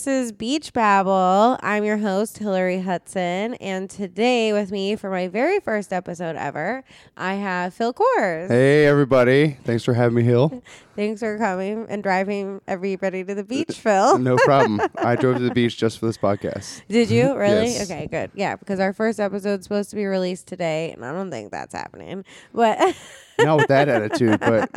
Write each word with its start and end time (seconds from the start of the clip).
This 0.00 0.06
is 0.06 0.32
Beach 0.32 0.72
Babble. 0.72 1.58
I'm 1.62 1.84
your 1.84 1.96
host, 1.96 2.38
Hillary 2.38 2.80
Hudson. 2.80 3.54
And 3.54 3.90
today, 3.90 4.52
with 4.52 4.70
me 4.70 4.96
for 4.96 5.10
my 5.10 5.28
very 5.28 5.60
first 5.60 5.92
episode 5.92 6.36
ever, 6.36 6.84
I 7.16 7.34
have 7.34 7.74
Phil 7.74 7.92
Kors. 7.92 8.48
Hey 8.48 8.86
everybody! 8.86 9.58
Thanks 9.64 9.84
for 9.84 9.92
having 9.92 10.16
me, 10.16 10.22
Hill. 10.22 10.62
Thanks 11.00 11.20
for 11.20 11.38
coming 11.38 11.86
and 11.88 12.02
driving 12.02 12.60
everybody 12.68 13.24
to 13.24 13.34
the 13.34 13.42
beach, 13.42 13.80
Phil. 13.80 14.18
No 14.18 14.36
problem. 14.36 14.82
I 14.98 15.16
drove 15.16 15.38
to 15.38 15.42
the 15.42 15.50
beach 15.50 15.78
just 15.78 15.98
for 15.98 16.04
this 16.04 16.18
podcast. 16.18 16.82
Did 16.90 17.08
you 17.08 17.34
really? 17.38 17.68
Yes. 17.68 17.90
Okay, 17.90 18.06
good. 18.06 18.30
Yeah, 18.34 18.56
because 18.56 18.80
our 18.80 18.92
first 18.92 19.18
episode's 19.18 19.64
supposed 19.64 19.88
to 19.88 19.96
be 19.96 20.04
released 20.04 20.46
today, 20.46 20.92
and 20.92 21.02
I 21.02 21.12
don't 21.12 21.30
think 21.30 21.52
that's 21.52 21.74
happening. 21.74 22.26
But 22.52 22.94
Not 23.44 23.56
with 23.56 23.68
that 23.68 23.88
attitude, 23.88 24.40
but 24.40 24.68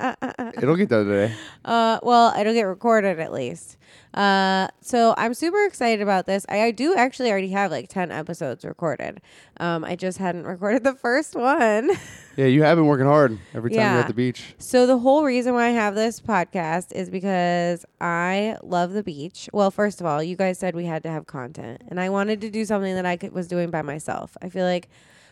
it'll 0.57 0.75
get 0.75 0.89
done 0.89 1.07
today. 1.07 1.35
Uh, 1.65 1.99
well, 2.03 2.33
it'll 2.39 2.53
get 2.53 2.63
recorded 2.63 3.19
at 3.19 3.33
least. 3.33 3.77
Uh, 4.13 4.67
so 4.81 5.13
I'm 5.17 5.33
super 5.33 5.65
excited 5.65 6.01
about 6.01 6.25
this. 6.25 6.45
I, 6.47 6.63
I 6.63 6.71
do 6.71 6.95
actually 6.95 7.31
already 7.31 7.49
have 7.49 7.71
like 7.71 7.89
10 7.89 8.11
episodes 8.11 8.63
recorded. 8.63 9.21
Um, 9.59 9.83
I 9.83 9.95
just 9.95 10.17
hadn't 10.17 10.43
recorded 10.53 10.83
the 10.83 10.93
first 10.95 11.35
one. 11.35 11.91
Yeah, 12.35 12.45
you 12.47 12.63
have 12.63 12.77
been 12.79 12.87
working 12.87 13.05
hard 13.05 13.37
every 13.53 13.69
time 13.69 13.77
you're 13.91 14.01
at 14.01 14.07
the 14.07 14.13
beach. 14.15 14.55
so 14.57 14.87
the 14.87 14.97
whole 14.97 15.23
reason 15.23 15.53
why 15.53 15.65
I 15.67 15.69
have 15.69 15.93
this 15.93 16.19
podcast 16.19 16.91
is 16.91 17.11
because 17.11 17.85
I 18.01 18.57
love 18.63 18.93
the 18.93 19.03
beach. 19.03 19.47
Well, 19.53 19.69
first 19.69 20.01
of 20.01 20.07
all, 20.07 20.23
you 20.23 20.35
guys 20.35 20.57
said 20.57 20.73
we 20.73 20.85
had 20.85 21.03
to 21.03 21.09
have 21.09 21.27
content, 21.27 21.83
and 21.89 21.99
I 21.99 22.09
wanted 22.09 22.41
to 22.41 22.49
do 22.49 22.65
something 22.65 22.95
that 22.95 23.05
I 23.05 23.17
could, 23.17 23.33
was 23.33 23.47
doing 23.47 23.69
by 23.69 23.83
myself. 23.83 24.35
I 24.41 24.49
feel 24.49 24.65
like 24.65 24.89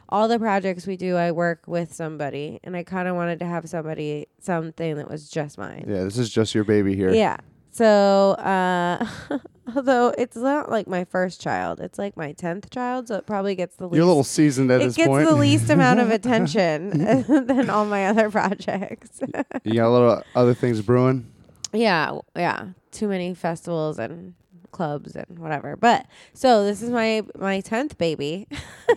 all 0.09 0.27
the 0.27 0.37
projects 0.37 0.85
we 0.85 0.95
do, 0.95 1.15
I 1.15 1.31
work 1.31 1.63
with 1.65 1.91
somebody, 1.91 2.59
and 2.63 2.77
I 2.77 2.83
kind 2.83 3.07
of 3.07 3.15
wanted 3.15 3.39
to 3.39 3.45
have 3.47 3.67
somebody, 3.67 4.27
something 4.39 4.97
that 4.97 5.09
was 5.09 5.27
just 5.27 5.57
mine. 5.57 5.85
Yeah, 5.87 6.03
this 6.03 6.19
is 6.19 6.29
just 6.29 6.53
your 6.53 6.65
baby 6.65 6.95
here. 6.95 7.11
Yeah. 7.11 7.37
So, 7.71 8.31
uh, 8.31 9.05
although 9.75 10.13
it's 10.17 10.35
not 10.35 10.69
like 10.69 10.87
my 10.87 11.05
first 11.05 11.41
child, 11.41 11.79
it's 11.79 11.97
like 11.97 12.17
my 12.17 12.33
tenth 12.33 12.69
child, 12.69 13.07
so 13.07 13.15
it 13.15 13.25
probably 13.25 13.55
gets 13.55 13.77
the 13.77 13.85
least. 13.85 13.95
You're 13.95 14.03
a 14.03 14.07
little 14.07 14.23
seasoned 14.25 14.69
at 14.71 14.81
it 14.81 14.85
this 14.85 14.95
gets 14.97 15.07
point. 15.07 15.27
the 15.27 15.35
least 15.35 15.69
amount 15.69 15.99
of 16.01 16.11
attention 16.11 16.89
than 17.47 17.69
all 17.69 17.85
my 17.85 18.07
other 18.07 18.29
projects. 18.29 19.21
you 19.63 19.75
got 19.75 19.87
a 19.87 19.89
little 19.89 20.23
other 20.35 20.53
things 20.53 20.81
brewing. 20.81 21.25
yeah, 21.73 22.17
yeah. 22.35 22.67
Too 22.91 23.07
many 23.07 23.33
festivals 23.33 23.97
and 23.99 24.33
clubs 24.71 25.15
and 25.15 25.39
whatever. 25.39 25.77
But 25.77 26.05
so 26.33 26.65
this 26.65 26.81
is 26.81 26.89
my 26.89 27.23
my 27.37 27.61
tenth 27.61 27.97
baby 27.97 28.47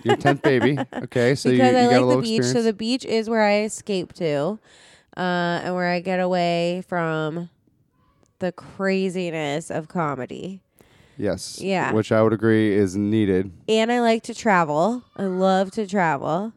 Your 0.02 0.16
tenth 0.16 0.42
baby. 0.42 0.78
Okay, 0.94 1.36
so 1.36 1.48
you, 1.48 1.56
you 1.56 1.62
because 1.62 1.76
I 1.76 1.98
like 1.98 2.16
the 2.16 2.22
beach. 2.22 2.38
experience. 2.38 2.52
So 2.52 2.62
the 2.62 2.72
beach 2.72 3.04
is 3.04 3.30
where 3.30 3.42
I 3.42 3.62
escape 3.62 4.12
to, 4.14 4.58
uh, 5.16 5.20
and 5.62 5.74
where 5.76 5.88
I 5.88 6.00
get 6.00 6.18
away 6.18 6.82
from 6.88 7.50
the 8.38 8.52
craziness 8.52 9.70
of 9.70 9.88
comedy. 9.88 10.60
yes. 11.16 11.60
Yeah. 11.60 11.92
Which 11.92 12.10
I 12.12 12.22
would 12.22 12.32
agree 12.32 12.74
is 12.74 12.96
needed. 12.96 13.52
and 13.68 13.90
I 13.92 14.00
like 14.00 14.22
to 14.24 14.34
travel. 14.34 15.02
I 15.16 15.24
love 15.24 15.70
to 15.72 15.86
travel. 15.86 16.52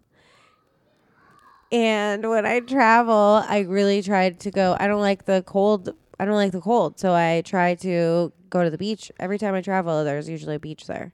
And 1.71 2.29
when 2.29 2.45
I 2.45 2.61
travel, 2.61 3.43
I 3.47 3.59
really 3.67 4.01
try 4.01 4.29
to 4.29 4.51
go. 4.51 4.77
I 4.79 4.87
don't 4.87 5.01
like 5.01 5.25
the 5.25 5.43
cold. 5.45 5.89
I 6.19 6.25
don't 6.25 6.35
like 6.35 6.53
the 6.53 6.61
cold, 6.61 6.97
so 6.99 7.13
I 7.13 7.41
try 7.45 7.75
to 7.75 8.31
go 8.49 8.63
to 8.63 8.69
the 8.69 8.77
beach. 8.77 9.11
Every 9.19 9.37
time 9.37 9.53
I 9.53 9.61
travel, 9.61 10.03
there's 10.03 10.29
usually 10.29 10.55
a 10.55 10.59
beach 10.59 10.87
there. 10.87 11.13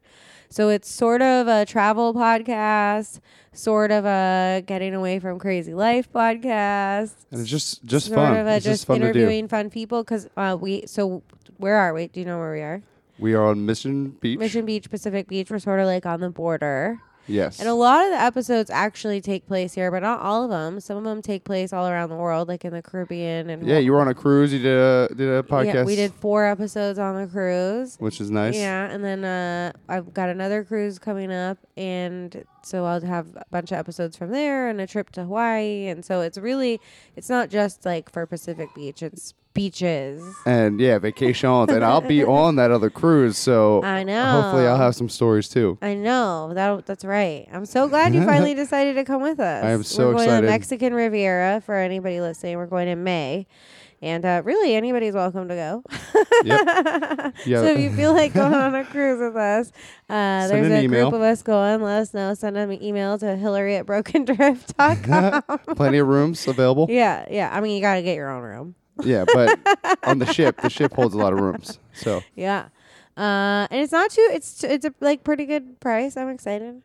So 0.50 0.70
it's 0.70 0.90
sort 0.90 1.22
of 1.22 1.48
a 1.48 1.66
travel 1.66 2.14
podcast, 2.14 3.20
sort 3.54 3.92
of 3.92 4.06
a 4.06 4.64
getting 4.66 4.94
away 4.94 5.20
from 5.20 5.40
crazy 5.40 5.74
life 5.74 6.12
podcast. 6.12 7.16
And 7.32 7.42
it's 7.42 7.50
just 7.50 7.84
just 7.86 8.08
sort 8.08 8.18
fun. 8.18 8.38
of 8.38 8.48
a 8.48 8.58
it's 8.58 8.66
just 8.66 8.82
just 8.82 8.88
fun 8.88 9.00
to 9.00 9.12
do. 9.12 9.20
interviewing 9.20 9.48
fun 9.48 9.70
people 9.70 10.04
because 10.04 10.30
uh, 10.38 10.56
we. 10.60 10.86
So 10.86 11.24
where 11.58 11.76
are 11.76 11.94
we? 11.94 12.08
Do 12.08 12.20
you 12.20 12.26
know 12.26 12.38
where 12.38 12.54
we 12.54 12.62
are? 12.62 12.84
We 13.20 13.34
are 13.34 13.46
on 13.46 13.66
Mission 13.66 14.10
Beach. 14.22 14.38
Mission 14.38 14.66
Beach, 14.66 14.90
Pacific 14.90 15.28
Beach. 15.28 15.50
We're 15.50 15.60
sort 15.60 15.80
of 15.80 15.88
like 15.88 16.06
on 16.06 16.20
the 16.20 16.30
border. 16.30 17.00
Yes. 17.28 17.60
And 17.60 17.70
a 17.70 17.74
lot 17.74 18.06
of 18.06 18.12
the 18.12 18.20
episodes 18.20 18.70
actually 18.70 19.22
take 19.22 19.48
place 19.48 19.74
here, 19.74 19.92
but 19.92 20.02
not 20.02 20.20
all 20.20 20.44
of 20.44 20.50
them. 20.50 20.80
Some 20.80 20.98
of 20.98 21.04
them 21.04 21.22
take 21.22 21.44
place 21.44 21.72
all 21.72 21.88
around 21.88 22.10
the 22.10 22.16
world, 22.16 22.48
like 22.48 22.66
in 22.66 22.74
the 22.74 22.82
Caribbean 22.82 23.50
and 23.50 23.66
yeah, 23.66 23.78
you 23.78 23.92
were 23.94 24.02
on 24.02 24.08
a 24.08 24.14
cruise. 24.14 24.52
You 24.52 24.60
did 24.60 24.78
a 24.78 25.08
did 25.16 25.30
a 25.30 25.44
podcast. 25.44 25.74
Yeah, 25.74 25.84
we 25.84 25.96
did 25.96 26.14
four 26.14 26.46
episodes 26.46 27.00
on 27.00 27.22
the 27.22 27.28
cruise. 27.28 27.96
which 28.00 28.20
is 28.20 28.30
nice. 28.30 28.56
Yeah, 28.56 28.90
and 28.90 29.04
then 29.04 29.24
uh, 29.24 29.72
I've 29.88 30.14
got 30.14 30.30
another 30.30 30.64
cruise 30.64 31.00
coming 31.00 31.32
up, 31.32 31.58
and 31.78 32.44
so 32.64 32.86
I'll 32.86 33.02
have 33.02 33.28
a 33.36 33.44
bunch 33.52 33.72
of 33.72 33.78
episodes 33.78 34.18
from 34.18 34.32
there, 34.32 34.68
and 34.68 34.82
a 34.82 34.88
trip 34.88 35.12
to 35.12 35.24
Hawaii, 35.24 35.88
and 35.88 36.04
so 36.04 36.22
it's 36.22 36.38
really, 36.38 36.80
it's 37.16 37.30
not 37.30 37.50
just 37.50 37.86
like 37.86 38.12
for 38.12 38.26
Pacific 38.26 38.70
Beach; 38.76 39.02
it's 39.02 39.34
beaches. 39.54 40.24
And 40.46 40.80
yeah, 40.80 40.98
vacations. 41.00 41.70
and 41.72 41.84
I'll 41.84 42.02
be 42.02 42.24
on 42.42 42.56
that 42.58 42.72
other 42.72 42.90
cruise, 42.90 43.38
so 43.38 43.84
I 43.84 44.04
know. 44.04 44.42
hopefully 44.42 44.66
I'll 44.68 44.78
have 44.78 44.96
some 44.96 45.10
stories 45.10 45.50
too. 45.50 45.78
I 45.82 45.94
know 45.94 46.54
that 46.54 46.86
that's 46.86 47.06
right. 47.06 47.48
I'm 47.52 47.66
so 47.66 47.88
glad 47.88 48.14
you 48.14 48.24
finally 48.26 48.54
decided 48.64 48.96
to 48.96 49.04
come 49.06 49.22
with 49.22 49.40
us. 49.40 49.64
I 49.64 49.72
am 49.72 49.84
so 49.84 50.08
We're 50.08 50.14
going 50.14 50.18
to 50.18 50.24
excited. 50.34 50.48
the 50.48 50.52
Mexican 50.52 50.94
Riviera 50.94 51.62
for 51.66 51.76
anybody 51.76 52.20
listening. 52.22 52.58
We're 52.58 52.66
going 52.68 52.88
in 52.88 53.04
May, 53.04 53.46
and 54.02 54.26
uh, 54.26 54.42
really 54.44 54.76
anybody's 54.76 55.14
welcome 55.14 55.48
to 55.48 55.56
go. 55.56 55.84
Yep. 56.44 57.34
Yeah. 57.46 57.58
So 57.62 57.66
if 57.66 57.80
you 57.80 57.92
feel 57.92 58.14
like 58.14 58.34
going 58.34 58.54
on 58.54 58.76
a 58.76 58.86
cruise 58.86 59.20
with 59.20 59.36
us, 59.36 59.72
uh, 60.10 60.48
there's 60.48 60.70
a 60.72 60.84
email. 60.84 61.10
group 61.10 61.16
of 61.16 61.22
us 61.22 61.42
going. 61.42 61.82
Let 61.82 62.02
us 62.02 62.14
know. 62.14 62.34
Send 62.36 62.56
an 62.58 62.82
email 62.82 63.18
to 63.18 63.36
Hillary 63.36 63.76
at 63.76 63.86
brokendrift.com. 63.86 65.76
Plenty 65.76 65.98
of 65.98 66.08
rooms 66.08 66.48
available. 66.48 66.88
yeah, 66.90 67.26
yeah. 67.30 67.50
I 67.52 67.60
mean, 67.62 67.76
you 67.76 67.82
got 67.82 67.96
to 67.96 68.02
get 68.02 68.16
your 68.16 68.30
own 68.30 68.44
room. 68.44 68.76
Yeah, 69.02 69.26
but 69.34 69.60
on 70.04 70.20
the 70.20 70.26
ship, 70.32 70.62
the 70.62 70.70
ship 70.70 70.94
holds 70.94 71.16
a 71.16 71.18
lot 71.18 71.34
of 71.34 71.40
rooms. 71.40 71.80
So 71.94 72.22
Yeah. 72.36 72.68
Uh, 73.18 73.68
and 73.70 73.82
it's 73.82 73.92
not 73.92 74.10
too. 74.12 74.28
It's 74.34 74.64
it's 74.64 74.86
a 74.86 74.94
like 75.00 75.24
pretty 75.24 75.46
good 75.46 75.80
price. 75.80 76.18
I'm 76.18 76.30
excited. 76.30 76.82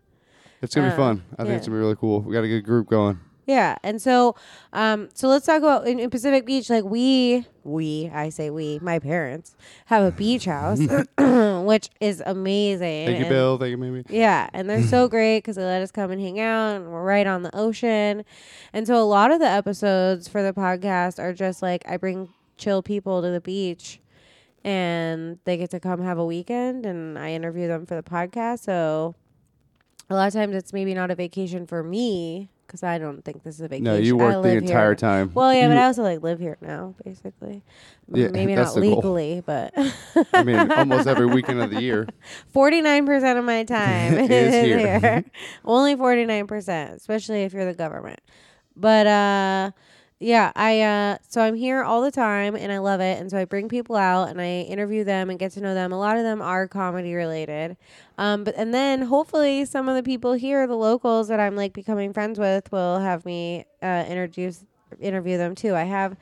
it's 0.62 0.74
gonna 0.74 0.88
Uh, 0.88 0.90
be 0.90 0.96
fun. 0.96 1.22
I 1.38 1.44
think 1.44 1.56
it's 1.56 1.66
gonna 1.66 1.76
be 1.78 1.80
really 1.80 1.96
cool. 1.96 2.20
We 2.20 2.32
got 2.34 2.44
a 2.44 2.48
good 2.48 2.64
group 2.64 2.88
going. 2.88 3.18
Yeah, 3.48 3.78
and 3.82 4.00
so, 4.00 4.36
um, 4.74 5.08
so 5.14 5.26
let's 5.26 5.46
talk 5.46 5.56
about 5.62 5.88
in, 5.88 5.98
in 5.98 6.10
Pacific 6.10 6.44
Beach. 6.44 6.68
Like 6.68 6.84
we, 6.84 7.46
we, 7.64 8.10
I 8.12 8.28
say 8.28 8.50
we, 8.50 8.78
my 8.80 8.98
parents 8.98 9.56
have 9.86 10.04
a 10.04 10.10
beach 10.14 10.44
house, 10.44 10.78
which 11.18 11.88
is 11.98 12.22
amazing. 12.26 13.06
Thank 13.06 13.18
you, 13.20 13.24
and- 13.24 13.28
Bill. 13.30 13.56
Thank 13.56 13.70
you, 13.70 13.78
Mimi. 13.78 14.04
Yeah, 14.10 14.50
and 14.52 14.68
they're 14.68 14.82
so 14.82 15.08
great 15.16 15.38
because 15.38 15.56
they 15.56 15.64
let 15.64 15.80
us 15.80 15.90
come 15.90 16.10
and 16.10 16.20
hang 16.20 16.38
out, 16.38 16.76
and 16.76 16.92
we're 16.92 17.02
right 17.02 17.26
on 17.26 17.42
the 17.42 17.56
ocean. 17.56 18.22
And 18.74 18.86
so, 18.86 19.02
a 19.02 19.08
lot 19.08 19.30
of 19.30 19.40
the 19.40 19.48
episodes 19.48 20.28
for 20.28 20.42
the 20.42 20.52
podcast 20.52 21.18
are 21.18 21.32
just 21.32 21.62
like 21.62 21.88
I 21.88 21.96
bring 21.96 22.28
chill 22.58 22.82
people 22.82 23.22
to 23.22 23.30
the 23.30 23.40
beach, 23.40 23.98
and 24.62 25.38
they 25.46 25.56
get 25.56 25.70
to 25.70 25.80
come 25.80 26.02
have 26.02 26.18
a 26.18 26.26
weekend, 26.26 26.84
and 26.84 27.18
I 27.18 27.30
interview 27.32 27.66
them 27.66 27.86
for 27.86 27.94
the 27.94 28.02
podcast. 28.02 28.58
So, 28.58 29.14
a 30.10 30.14
lot 30.14 30.26
of 30.26 30.34
times 30.34 30.54
it's 30.54 30.74
maybe 30.74 30.92
not 30.92 31.10
a 31.10 31.14
vacation 31.14 31.66
for 31.66 31.82
me 31.82 32.50
because 32.68 32.82
I 32.82 32.98
don't 32.98 33.24
think 33.24 33.42
this 33.42 33.54
is 33.56 33.62
a 33.62 33.68
vacation. 33.68 33.84
No, 33.84 33.96
you 33.96 34.20
I 34.20 34.24
work 34.36 34.42
the 34.44 34.50
entire 34.56 34.88
here. 34.90 34.94
time. 34.94 35.32
Well, 35.34 35.52
yeah, 35.54 35.68
but 35.68 35.78
I 35.78 35.86
also 35.86 36.02
like 36.02 36.22
live 36.22 36.38
here 36.38 36.58
now, 36.60 36.94
basically. 37.04 37.62
Yeah, 38.12 38.28
maybe 38.28 38.54
not 38.54 38.74
the 38.74 38.80
goal. 38.82 38.96
legally, 38.96 39.42
but 39.44 39.72
I 40.34 40.42
mean, 40.44 40.70
almost 40.70 41.08
every 41.08 41.26
weekend 41.34 41.60
of 41.62 41.70
the 41.70 41.80
year. 41.82 42.06
Forty 42.52 42.82
nine 42.82 43.06
percent 43.06 43.38
of 43.38 43.44
my 43.46 43.64
time 43.64 44.14
Is 44.18 44.30
is 44.30 44.64
here. 44.66 45.00
here. 45.00 45.24
Only 45.64 45.96
forty 45.96 46.26
nine 46.26 46.46
percent, 46.46 46.94
especially 46.96 47.42
if 47.44 47.52
you're 47.54 47.64
the 47.64 47.74
government. 47.74 48.20
But 48.76 49.06
uh 49.06 49.70
yeah, 50.20 50.50
I 50.56 50.80
uh 50.80 51.18
so 51.28 51.40
I'm 51.40 51.54
here 51.54 51.84
all 51.84 52.02
the 52.02 52.10
time 52.10 52.56
and 52.56 52.72
I 52.72 52.78
love 52.78 53.00
it 53.00 53.20
and 53.20 53.30
so 53.30 53.38
I 53.38 53.44
bring 53.44 53.68
people 53.68 53.94
out 53.94 54.28
and 54.28 54.40
I 54.40 54.62
interview 54.62 55.04
them 55.04 55.30
and 55.30 55.38
get 55.38 55.52
to 55.52 55.60
know 55.60 55.74
them. 55.74 55.92
A 55.92 55.98
lot 55.98 56.16
of 56.16 56.24
them 56.24 56.42
are 56.42 56.66
comedy 56.66 57.14
related. 57.14 57.76
Um 58.16 58.42
but 58.42 58.54
and 58.56 58.74
then 58.74 59.02
hopefully 59.02 59.64
some 59.64 59.88
of 59.88 59.94
the 59.94 60.02
people 60.02 60.32
here, 60.32 60.66
the 60.66 60.74
locals 60.76 61.28
that 61.28 61.38
I'm 61.38 61.54
like 61.54 61.72
becoming 61.72 62.12
friends 62.12 62.38
with 62.38 62.70
will 62.72 62.98
have 62.98 63.24
me 63.24 63.64
uh 63.82 64.04
introduce 64.08 64.64
interview 65.00 65.38
them 65.38 65.54
too. 65.54 65.74
I 65.76 65.84
have 65.84 66.16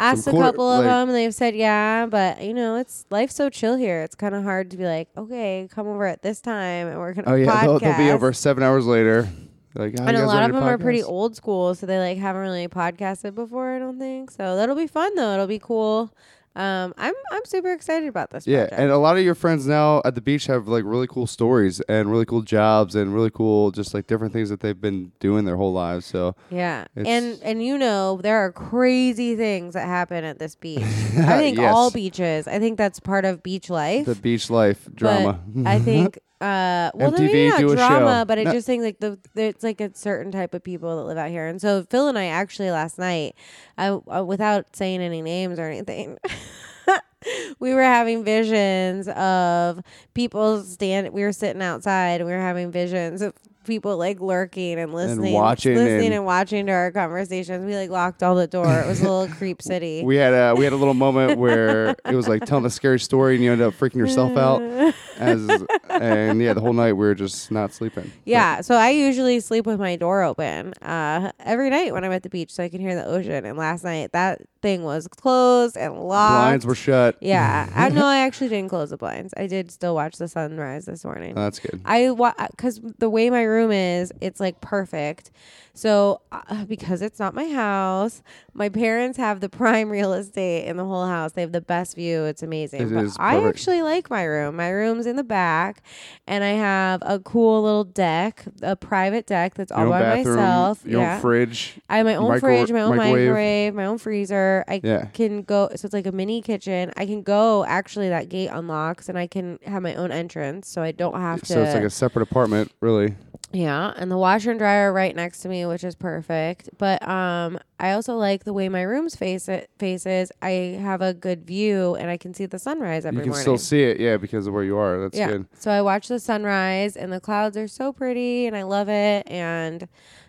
asked 0.00 0.26
a 0.26 0.32
couple 0.32 0.68
of 0.68 0.78
like- 0.78 0.86
them 0.86 1.08
and 1.10 1.16
they've 1.16 1.34
said 1.34 1.54
yeah, 1.54 2.06
but 2.06 2.42
you 2.42 2.52
know, 2.54 2.76
it's 2.76 3.06
life's 3.10 3.36
so 3.36 3.48
chill 3.48 3.76
here. 3.76 4.02
It's 4.02 4.16
kind 4.16 4.34
of 4.34 4.42
hard 4.42 4.72
to 4.72 4.76
be 4.76 4.86
like, 4.86 5.08
okay, 5.16 5.68
come 5.72 5.86
over 5.86 6.04
at 6.06 6.22
this 6.22 6.40
time 6.40 6.88
and 6.88 6.98
we're 6.98 7.12
gonna 7.14 7.30
Oh 7.30 7.36
yeah, 7.36 7.60
they'll, 7.66 7.78
they'll 7.78 7.96
be 7.96 8.10
over 8.10 8.32
seven 8.32 8.64
hours 8.64 8.86
later. 8.86 9.28
Like, 9.74 9.94
and 9.98 10.16
a 10.16 10.26
lot 10.26 10.42
of 10.42 10.52
them 10.54 10.64
are 10.64 10.78
pretty 10.78 11.02
old 11.02 11.36
school, 11.36 11.74
so 11.74 11.86
they 11.86 11.98
like 11.98 12.18
haven't 12.18 12.42
really 12.42 12.66
podcasted 12.68 13.34
before. 13.34 13.74
I 13.74 13.78
don't 13.78 13.98
think 13.98 14.30
so. 14.30 14.56
That'll 14.56 14.74
be 14.76 14.86
fun 14.88 15.14
though. 15.14 15.32
It'll 15.34 15.46
be 15.46 15.60
cool. 15.60 16.12
um, 16.56 16.92
I'm 16.98 17.14
I'm 17.30 17.44
super 17.44 17.72
excited 17.72 18.08
about 18.08 18.30
this. 18.30 18.44
Yeah, 18.48 18.62
project. 18.62 18.80
and 18.80 18.90
a 18.90 18.98
lot 18.98 19.16
of 19.16 19.22
your 19.22 19.36
friends 19.36 19.68
now 19.68 20.02
at 20.04 20.16
the 20.16 20.20
beach 20.20 20.46
have 20.46 20.66
like 20.66 20.82
really 20.84 21.06
cool 21.06 21.28
stories 21.28 21.80
and 21.82 22.10
really 22.10 22.24
cool 22.26 22.42
jobs 22.42 22.96
and 22.96 23.14
really 23.14 23.30
cool 23.30 23.70
just 23.70 23.94
like 23.94 24.08
different 24.08 24.32
things 24.32 24.48
that 24.50 24.58
they've 24.58 24.80
been 24.80 25.12
doing 25.20 25.44
their 25.44 25.54
whole 25.56 25.72
lives. 25.72 26.04
So 26.06 26.34
Yeah, 26.50 26.86
and 26.96 27.38
and 27.40 27.62
you 27.64 27.78
know 27.78 28.18
there 28.20 28.38
are 28.38 28.50
crazy 28.50 29.36
things 29.36 29.74
that 29.74 29.86
happen 29.86 30.24
at 30.24 30.40
this 30.40 30.56
beach. 30.56 30.80
I 30.82 31.38
think 31.38 31.58
Yes. 31.58 31.72
all 31.72 31.92
beaches. 31.92 32.48
I 32.48 32.58
think 32.58 32.76
that's 32.76 32.98
part 32.98 33.24
of 33.24 33.44
beach 33.44 33.70
life. 33.70 34.06
the 34.06 34.16
beach 34.16 34.50
life 34.50 34.88
drama. 34.92 35.38
I 35.64 35.78
think 35.78 36.18
uh 36.40 36.90
well 36.94 37.10
then 37.10 37.26
maybe 37.26 37.38
MTV, 37.38 37.48
not 37.50 37.58
do 37.60 37.72
a 37.72 37.76
drama, 37.76 38.20
show. 38.20 38.24
but 38.24 38.38
I 38.38 38.44
No. 38.44 38.52
just 38.52 38.66
think 38.66 38.82
like 38.82 38.98
the 39.00 39.18
it's 39.36 39.62
like 39.62 39.80
a 39.80 39.94
certain 39.94 40.32
type 40.32 40.54
of 40.54 40.62
people 40.64 40.96
that 40.96 41.04
live 41.04 41.18
out 41.18 41.28
here. 41.30 41.46
And 41.46 41.60
so 41.60 41.84
Phil 41.90 42.08
and 42.08 42.18
I 42.18 42.26
actually 42.26 42.70
last 42.70 42.98
night, 42.98 43.34
I 43.76 43.88
uh, 43.88 44.24
without 44.24 44.74
saying 44.74 45.00
any 45.02 45.20
names 45.22 45.58
or 45.58 45.66
anything. 45.68 46.18
we 47.58 47.74
were 47.74 47.82
having 47.82 48.24
visions 48.24 49.06
of 49.08 49.80
people 50.14 50.62
stand 50.62 51.10
we 51.10 51.22
were 51.22 51.32
sitting 51.32 51.60
outside 51.60 52.20
and 52.22 52.26
we 52.26 52.32
were 52.34 52.40
having 52.40 52.70
visions 52.72 53.20
of 53.20 53.34
people 53.64 53.96
like 53.96 54.20
lurking 54.20 54.78
and 54.78 54.92
listening 54.94 55.26
and 55.26 55.34
watching 55.34 55.74
listening 55.76 56.06
and- 56.06 56.14
and 56.14 56.24
watching 56.24 56.66
to 56.66 56.72
our 56.72 56.90
conversations. 56.90 57.64
We 57.64 57.76
like 57.76 57.90
locked 57.90 58.22
all 58.22 58.34
the 58.34 58.46
door. 58.46 58.80
It 58.80 58.86
was 58.86 59.00
a 59.00 59.08
little 59.10 59.28
creep 59.36 59.60
city. 59.70 60.02
we 60.04 60.16
had 60.16 60.32
a 60.32 60.54
we 60.56 60.64
had 60.64 60.72
a 60.72 60.76
little 60.76 60.94
moment 60.94 61.38
where 61.38 61.90
it 62.06 62.14
was 62.14 62.26
like 62.28 62.44
telling 62.44 62.64
a 62.64 62.70
scary 62.70 62.98
story 63.00 63.34
and 63.34 63.44
you 63.44 63.52
ended 63.52 63.66
up 63.66 63.74
freaking 63.74 63.96
yourself 63.96 64.36
out 64.36 64.62
as 65.18 65.48
and 65.90 66.40
yeah 66.40 66.52
the 66.54 66.60
whole 66.60 66.72
night 66.72 66.92
we 66.94 67.06
were 67.06 67.14
just 67.14 67.50
not 67.50 67.72
sleeping. 67.72 68.10
Yeah, 68.24 68.60
so 68.62 68.74
I 68.74 68.90
usually 68.90 69.40
sleep 69.40 69.66
with 69.66 69.78
my 69.78 69.96
door 69.96 70.22
open 70.22 70.72
uh, 70.82 71.32
every 71.40 71.70
night 71.70 71.92
when 71.92 72.04
I'm 72.04 72.12
at 72.12 72.22
the 72.22 72.30
beach, 72.30 72.50
so 72.52 72.62
I 72.64 72.68
can 72.68 72.80
hear 72.80 72.94
the 72.94 73.04
ocean. 73.04 73.44
And 73.44 73.58
last 73.58 73.84
night 73.84 74.12
that 74.12 74.40
thing 74.62 74.82
was 74.84 75.08
closed 75.08 75.76
and 75.76 75.94
locked. 75.98 76.32
Blinds 76.32 76.66
were 76.66 76.74
shut. 76.74 77.16
yeah, 77.20 77.68
I 77.74 77.88
no, 77.90 78.06
I 78.06 78.18
actually 78.18 78.48
didn't 78.48 78.70
close 78.70 78.90
the 78.90 78.96
blinds. 78.96 79.34
I 79.36 79.46
did 79.46 79.70
still 79.70 79.94
watch 79.94 80.16
the 80.16 80.28
sunrise 80.28 80.86
this 80.86 81.04
morning. 81.04 81.34
Oh, 81.36 81.42
that's 81.42 81.58
good. 81.58 81.80
I 81.84 82.14
because 82.50 82.80
the 82.98 83.10
way 83.10 83.30
my 83.30 83.44
room 83.50 83.72
is, 83.72 84.12
it's 84.20 84.40
like 84.40 84.60
perfect. 84.60 85.30
So 85.72 86.20
uh, 86.32 86.64
because 86.64 87.00
it's 87.00 87.18
not 87.18 87.32
my 87.32 87.48
house, 87.48 88.22
my 88.54 88.68
parents 88.68 89.16
have 89.18 89.40
the 89.40 89.48
prime 89.60 89.88
real 89.88 90.12
estate 90.12 90.66
in 90.66 90.76
the 90.76 90.84
whole 90.84 91.06
house. 91.06 91.32
They 91.32 91.40
have 91.42 91.52
the 91.52 91.60
best 91.60 91.94
view. 91.94 92.24
It's 92.24 92.42
amazing. 92.42 92.82
It 92.82 92.92
but 92.92 93.16
I 93.18 93.46
actually 93.48 93.80
like 93.82 94.10
my 94.10 94.24
room. 94.24 94.56
My 94.56 94.68
room's 94.70 95.06
in 95.06 95.16
the 95.16 95.22
back, 95.24 95.82
and 96.26 96.42
I 96.42 96.50
have 96.50 97.02
a 97.06 97.20
cool 97.20 97.62
little 97.62 97.84
deck, 97.84 98.44
a 98.62 98.74
private 98.76 99.26
deck 99.26 99.54
that's 99.54 99.70
all 99.72 99.82
Your 99.82 99.90
by 99.90 100.00
bathroom, 100.00 100.36
myself. 100.36 100.82
your 100.84 101.00
yeah. 101.02 101.14
own 101.14 101.20
fridge. 101.20 101.78
I 101.88 101.98
have 101.98 102.06
my 102.06 102.16
own 102.16 102.28
micro- 102.28 102.40
fridge, 102.40 102.72
my 102.72 102.82
own 102.82 102.96
microwave. 102.96 103.28
microwave. 103.28 103.74
my 103.74 103.84
own 103.86 103.98
freezer. 103.98 104.64
I 104.68 104.80
Yeah. 104.82 105.04
can 105.06 105.42
go. 105.42 105.68
So 105.76 105.86
it's 105.86 105.94
like 105.94 106.06
a 106.06 106.12
mini 106.12 106.42
kitchen. 106.42 106.92
I 106.96 107.06
can 107.06 107.22
go. 107.22 107.64
Actually, 107.64 108.08
that 108.08 108.28
gate 108.28 108.48
unlocks, 108.48 109.08
and 109.08 109.16
I 109.16 109.28
can 109.28 109.58
have 109.64 109.82
my 109.82 109.94
own 109.94 110.10
entrance, 110.10 110.68
so 110.68 110.82
I 110.82 110.90
don't 110.92 111.18
have 111.18 111.40
to. 111.42 111.46
So 111.46 111.62
it's 111.62 111.74
like 111.74 111.84
a 111.84 111.90
separate 111.90 112.22
apartment, 112.28 112.72
really. 112.80 113.14
Yeah, 113.52 113.92
and 113.96 114.10
the 114.10 114.16
washer 114.16 114.50
and 114.52 114.60
dryer 114.60 114.92
right 114.92 115.14
next 115.14 115.40
to 115.40 115.48
me, 115.48 115.66
which 115.66 115.82
is 115.82 115.96
perfect. 115.96 116.70
But 116.78 117.06
um, 117.08 117.58
I 117.80 117.92
also 117.92 118.14
like 118.16 118.44
the 118.44 118.52
way 118.52 118.68
my 118.68 118.82
room's 118.82 119.16
face 119.16 119.48
it 119.48 119.70
faces. 119.78 120.30
I 120.40 120.78
have 120.80 121.02
a 121.02 121.12
good 121.12 121.44
view, 121.46 121.96
and 121.96 122.08
I 122.10 122.16
can 122.16 122.32
see 122.32 122.46
the 122.46 122.60
sunrise 122.60 123.04
every 123.04 123.18
you 123.18 123.22
can 123.22 123.30
morning. 123.30 123.42
still 123.42 123.58
see 123.58 123.82
it, 123.82 123.98
yeah, 123.98 124.18
because 124.18 124.46
of 124.46 124.54
where 124.54 124.62
you 124.62 124.76
are. 124.78 125.00
That's 125.00 125.18
yeah, 125.18 125.26
good. 125.28 125.46
so 125.58 125.72
I 125.72 125.82
watch 125.82 126.06
the 126.06 126.20
sunrise, 126.20 126.96
and 126.96 127.12
the 127.12 127.18
clouds 127.20 127.56
are 127.56 127.66
so 127.66 127.92
pretty, 127.92 128.46
and 128.46 128.56
I 128.56 128.62
love 128.62 128.88
it. 128.88 129.28
And 129.28 129.88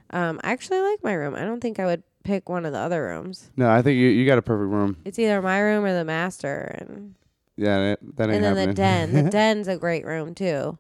um, 0.10 0.40
I 0.44 0.52
actually 0.52 0.82
like 0.82 1.04
my 1.04 1.14
room. 1.14 1.36
I 1.36 1.42
don't 1.42 1.62
think 1.62 1.80
I 1.80 1.86
would 1.86 2.02
pick 2.24 2.50
one 2.50 2.66
of 2.66 2.74
the 2.74 2.80
other 2.80 3.04
rooms. 3.04 3.52
No, 3.56 3.70
I 3.70 3.84
think 3.84 3.98
you, 3.98 4.08
you 4.08 4.26
got 4.26 4.40
a 4.40 4.42
perfect 4.42 4.72
room. 4.72 4.98
It's 5.06 5.20
either 5.20 5.42
my 5.44 5.60
room 5.60 5.86
or 5.86 5.94
the 5.94 6.06
master, 6.06 6.76
and 6.80 7.14
Yeah, 7.56 7.78
that, 7.78 8.00
that 8.18 8.24
ain't 8.30 8.36
and 8.38 8.44
then 8.44 8.56
happening. 8.56 8.68
the 8.70 8.74
den. 8.74 9.14
the 9.14 9.24
den's 9.30 9.68
a 9.68 9.78
great 9.78 10.06
room 10.06 10.34
too. 10.34 10.80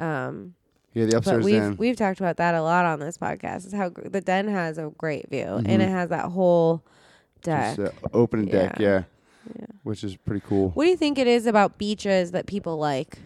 Um, 0.00 0.54
yeah, 0.94 1.04
the 1.04 1.10
but 1.12 1.16
upstairs 1.18 1.44
we've 1.44 1.60
den. 1.62 1.76
we've 1.76 1.96
talked 1.96 2.20
about 2.20 2.36
that 2.38 2.54
a 2.54 2.62
lot 2.62 2.84
on 2.84 2.98
this 3.00 3.16
podcast. 3.18 3.66
Is 3.66 3.72
how 3.72 3.88
gr- 3.90 4.08
the 4.08 4.20
den 4.20 4.48
has 4.48 4.78
a 4.78 4.92
great 4.98 5.28
view 5.30 5.44
and 5.46 5.66
Mhm. 5.66 5.80
it 5.80 5.88
has 5.88 6.08
that 6.10 6.26
whole 6.26 6.82
deck. 7.42 7.76
Just, 7.76 7.94
uh, 8.04 8.08
open 8.12 8.44
deck, 8.46 8.78
Yeah. 8.78 9.04
yeah. 9.58 9.66
Which 9.82 10.04
is 10.04 10.16
pretty 10.16 10.42
cool. 10.46 10.70
What 10.70 10.84
do 10.84 10.90
you 10.90 10.96
think 10.96 11.18
it 11.18 11.26
is 11.26 11.46
about 11.46 11.78
beaches 11.78 12.32
that 12.32 12.46
people 12.46 12.76
like? 12.76 13.18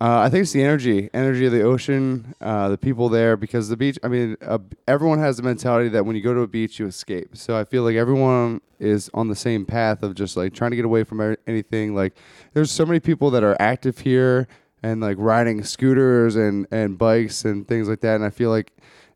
Uh, 0.00 0.20
I 0.20 0.28
think 0.30 0.42
it's 0.42 0.52
the 0.52 0.62
energy, 0.62 1.10
energy 1.12 1.44
of 1.46 1.50
the 1.52 1.62
ocean, 1.62 2.32
uh, 2.40 2.68
the 2.68 2.78
people 2.78 3.08
there. 3.08 3.36
Because 3.36 3.68
the 3.68 3.76
beach, 3.76 3.98
I 4.04 4.08
mean, 4.08 4.36
uh, 4.42 4.58
everyone 4.86 5.18
has 5.18 5.38
the 5.38 5.42
mentality 5.42 5.88
that 5.88 6.06
when 6.06 6.14
you 6.14 6.22
go 6.22 6.32
to 6.34 6.40
a 6.40 6.46
beach, 6.46 6.78
you 6.78 6.86
escape. 6.86 7.36
So 7.36 7.56
I 7.58 7.64
feel 7.64 7.82
like 7.82 7.96
everyone 7.96 8.60
is 8.78 9.10
on 9.12 9.26
the 9.26 9.34
same 9.34 9.64
path 9.66 10.04
of 10.04 10.14
just 10.14 10.36
like 10.36 10.52
trying 10.54 10.70
to 10.70 10.76
get 10.76 10.84
away 10.84 11.02
from 11.02 11.36
anything. 11.48 11.96
Like, 11.96 12.14
there's 12.54 12.70
so 12.70 12.86
many 12.86 13.00
people 13.00 13.30
that 13.32 13.42
are 13.42 13.56
active 13.58 13.98
here 13.98 14.46
and 14.82 15.00
like 15.00 15.16
riding 15.18 15.62
scooters 15.64 16.36
and 16.36 16.66
and 16.70 16.96
bikes 16.98 17.44
and 17.44 17.66
things 17.66 17.88
like 17.88 18.00
that. 18.00 18.16
And 18.16 18.24
I 18.24 18.30
feel 18.30 18.50
like 18.50 18.72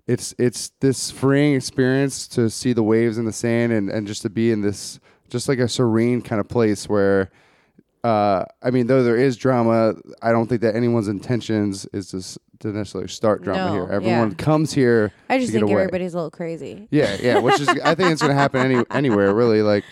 it's 0.06 0.35
it's 0.38 0.70
this 0.81 1.11
freeing 1.11 1.55
experience 1.55 2.26
to 2.29 2.50
see 2.50 2.73
the 2.73 2.82
waves 2.82 3.19
in 3.19 3.25
the 3.25 3.32
sand 3.32 3.73
and 3.73 3.88
and 3.91 4.06
just 4.06 4.23
to 4.23 4.31
be 4.31 4.50
in 4.50 4.61
this 4.62 4.99
just 5.31 5.49
like 5.49 5.59
a 5.59 5.69
serene 5.69 6.20
kind 6.23 6.41
of 6.41 6.49
place 6.49 6.88
where 6.88 7.31
uh, 8.05 8.44
I 8.61 8.73
mean, 8.73 8.88
though 8.88 9.05
there 9.05 9.17
is 9.17 9.37
drama, 9.37 9.94
I 10.20 10.32
don't 10.32 10.49
think 10.49 10.61
that 10.62 10.75
anyone's 10.75 11.06
intentions 11.06 11.87
is 11.93 12.09
to, 12.11 12.41
to 12.67 12.76
necessarily 12.76 13.06
start 13.09 13.43
drama 13.43 13.67
No, 13.67 13.73
here. 13.75 13.93
Everyone 13.93 14.31
yeah. 14.31 14.37
comes 14.37 14.73
here. 14.73 15.12
I 15.31 15.38
just 15.38 15.53
to 15.53 15.61
think 15.61 15.70
away. 15.70 15.82
everybody's 15.82 16.12
a 16.14 16.17
little 16.17 16.31
crazy. 16.32 16.88
Yeah, 16.91 17.17
yeah. 17.20 17.38
Which 17.38 17.61
is, 17.61 17.69
I 17.69 17.94
think 17.94 18.11
it's 18.11 18.20
gonna 18.20 18.35
happen 18.35 18.61
any 18.61 18.85
anywhere 18.91 19.32
really. 19.32 19.62
Like, 19.62 19.85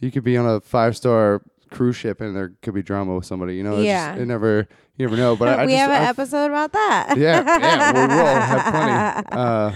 you 0.00 0.10
could 0.10 0.24
be 0.24 0.36
on 0.36 0.46
a 0.48 0.60
five 0.60 0.96
star 0.96 1.40
cruise 1.70 1.94
ship 1.94 2.20
and 2.20 2.34
there 2.34 2.54
could 2.60 2.74
be 2.74 2.82
drama 2.82 3.14
with 3.14 3.24
somebody. 3.24 3.54
You 3.54 3.62
know, 3.62 3.76
it's 3.76 3.84
Yeah. 3.84 4.10
just, 4.14 4.22
it 4.22 4.26
never, 4.26 4.66
you 4.98 5.06
never 5.06 5.16
know. 5.16 5.36
But 5.36 5.48
I, 5.48 5.62
I 5.62 5.66
we 5.66 5.72
just, 5.72 5.80
have 5.80 5.90
an 5.90 6.02
I- 6.02 6.08
episode 6.08 6.46
about 6.46 6.72
that. 6.72 7.14
Yeah, 7.16 7.42
yeah, 7.44 7.92
we 7.92 8.14
will 8.14 8.26
have 8.26 8.72
plenty. 8.72 9.28
Uh, 9.40 9.74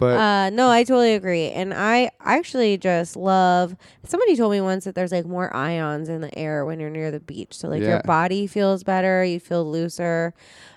but 0.00 0.18
Uh, 0.18 0.50
no, 0.50 0.68
I 0.68 0.82
totally 0.82 1.14
agree. 1.14 1.50
And 1.50 1.72
I 1.72 2.10
actually 2.24 2.76
just 2.76 3.14
love 3.14 3.76
somebody 4.04 4.34
told 4.34 4.50
me 4.50 4.60
once 4.60 4.84
that 4.84 4.96
there's 4.96 5.12
like 5.12 5.26
more 5.26 5.54
ions 5.54 6.08
in 6.08 6.20
the 6.22 6.36
air 6.36 6.64
when 6.64 6.80
you're 6.80 6.90
near 6.90 7.12
the 7.12 7.20
beach. 7.20 7.54
So 7.56 7.68
like 7.68 7.82
your 7.82 8.02
body 8.04 8.48
feels 8.48 8.82
better, 8.82 9.22
you 9.24 9.38
feel 9.38 9.64
looser. 9.70 10.34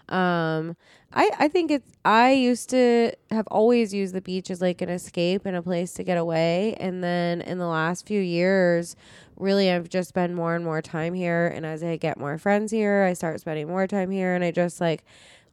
Um 0.10 0.76
I, 1.18 1.30
I 1.40 1.48
think 1.48 1.72
it's 1.72 1.90
I 2.04 2.32
used 2.34 2.70
to 2.72 3.14
have 3.32 3.48
always 3.50 3.94
used 3.94 4.14
the 4.14 4.22
beach 4.22 4.50
as 4.52 4.62
like 4.62 4.82
an 4.82 4.90
escape 4.90 5.46
and 5.46 5.56
a 5.56 5.62
place 5.62 5.94
to 5.94 6.04
get 6.04 6.18
away. 6.18 6.76
And 6.80 7.02
then 7.04 7.42
in 7.42 7.58
the 7.58 7.68
last 7.68 8.06
few 8.06 8.20
years, 8.20 8.96
really 9.38 9.72
I've 9.72 9.88
just 9.90 10.10
spent 10.10 10.34
more 10.34 10.56
and 10.56 10.66
more 10.66 10.82
time 10.82 11.14
here 11.14 11.48
and 11.48 11.66
as 11.66 11.84
I 11.84 11.96
get 11.98 12.18
more 12.20 12.38
friends 12.38 12.72
here, 12.72 13.04
I 13.10 13.14
start 13.14 13.40
spending 13.40 13.68
more 13.68 13.88
time 13.88 14.12
here 14.12 14.36
and 14.36 14.44
I 14.44 14.52
just 14.52 14.82
like 14.82 15.04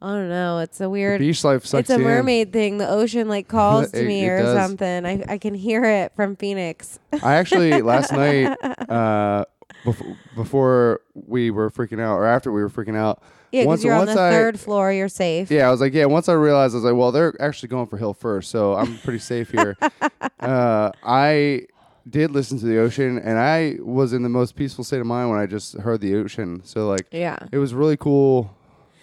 I 0.01 0.07
don't 0.07 0.27
know, 0.27 0.59
it's 0.59 0.81
a 0.81 0.89
weird 0.89 1.19
beach 1.19 1.45
life 1.45 1.65
sucks 1.65 1.89
it's 1.89 1.89
a 1.91 1.93
you 1.93 1.99
in. 1.99 2.05
mermaid 2.07 2.51
thing. 2.51 2.77
The 2.77 2.89
ocean 2.89 3.29
like 3.29 3.47
calls 3.57 3.89
to 3.91 4.01
It- 4.03 4.07
me 4.07 4.25
it 4.25 4.29
or 4.31 4.39
does. 4.39 4.57
something. 4.57 5.05
I, 5.05 5.23
I 5.29 5.37
can 5.37 5.53
hear 5.53 5.85
it 5.85 6.11
from 6.13 6.35
Phoenix. 6.35 6.99
I 7.23 7.35
actually 7.35 7.81
last 7.81 8.11
night, 8.11 8.47
uh, 8.89 9.45
before, 9.85 10.17
before 10.35 11.01
we 11.13 11.51
were 11.51 11.69
freaking 11.69 12.01
out, 12.01 12.17
or 12.17 12.25
after 12.25 12.51
we 12.51 12.61
were 12.61 12.69
freaking 12.69 12.97
out, 12.97 13.23
Yeah, 13.53 13.65
Once- 13.65 13.81
because 13.81 13.85
you're 13.85 13.93
on 13.93 14.07
the 14.07 14.13
I- 14.13 14.31
third 14.31 14.59
floor. 14.59 14.91
You're 14.91 15.07
safe. 15.07 15.51
Yeah, 15.51 15.67
I 15.67 15.71
was 15.71 15.79
like, 15.79 15.93
yeah. 15.93 16.05
Once 16.05 16.27
I 16.27 16.33
realized, 16.33 16.73
I 16.73 16.77
was 16.77 16.83
like, 16.83 16.95
well, 16.95 17.11
they're 17.11 17.33
actually 17.39 17.69
going 17.69 17.85
for 17.87 17.97
hill 17.97 18.13
first, 18.15 18.49
so 18.51 18.73
I'm 18.73 18.97
pretty 18.97 19.19
safe 19.19 19.51
here. 19.51 19.77
uh, 20.39 20.91
I 21.03 21.67
did 22.09 22.31
listen 22.31 22.59
to 22.59 22.65
the 22.65 22.79
ocean, 22.79 23.19
and 23.19 23.37
I 23.39 23.77
was 23.79 24.11
in 24.11 24.23
the 24.23 24.29
most 24.29 24.55
peaceful 24.55 24.83
state 24.83 24.99
of 25.01 25.05
mind 25.07 25.29
when 25.29 25.39
I 25.39 25.45
just 25.45 25.77
heard 25.77 26.01
the 26.01 26.15
ocean. 26.15 26.61
So 26.65 26.87
like, 26.89 27.05
Yeah. 27.11 27.37
it 27.51 27.59
was 27.59 27.73
really 27.73 27.95
cool 27.95 28.53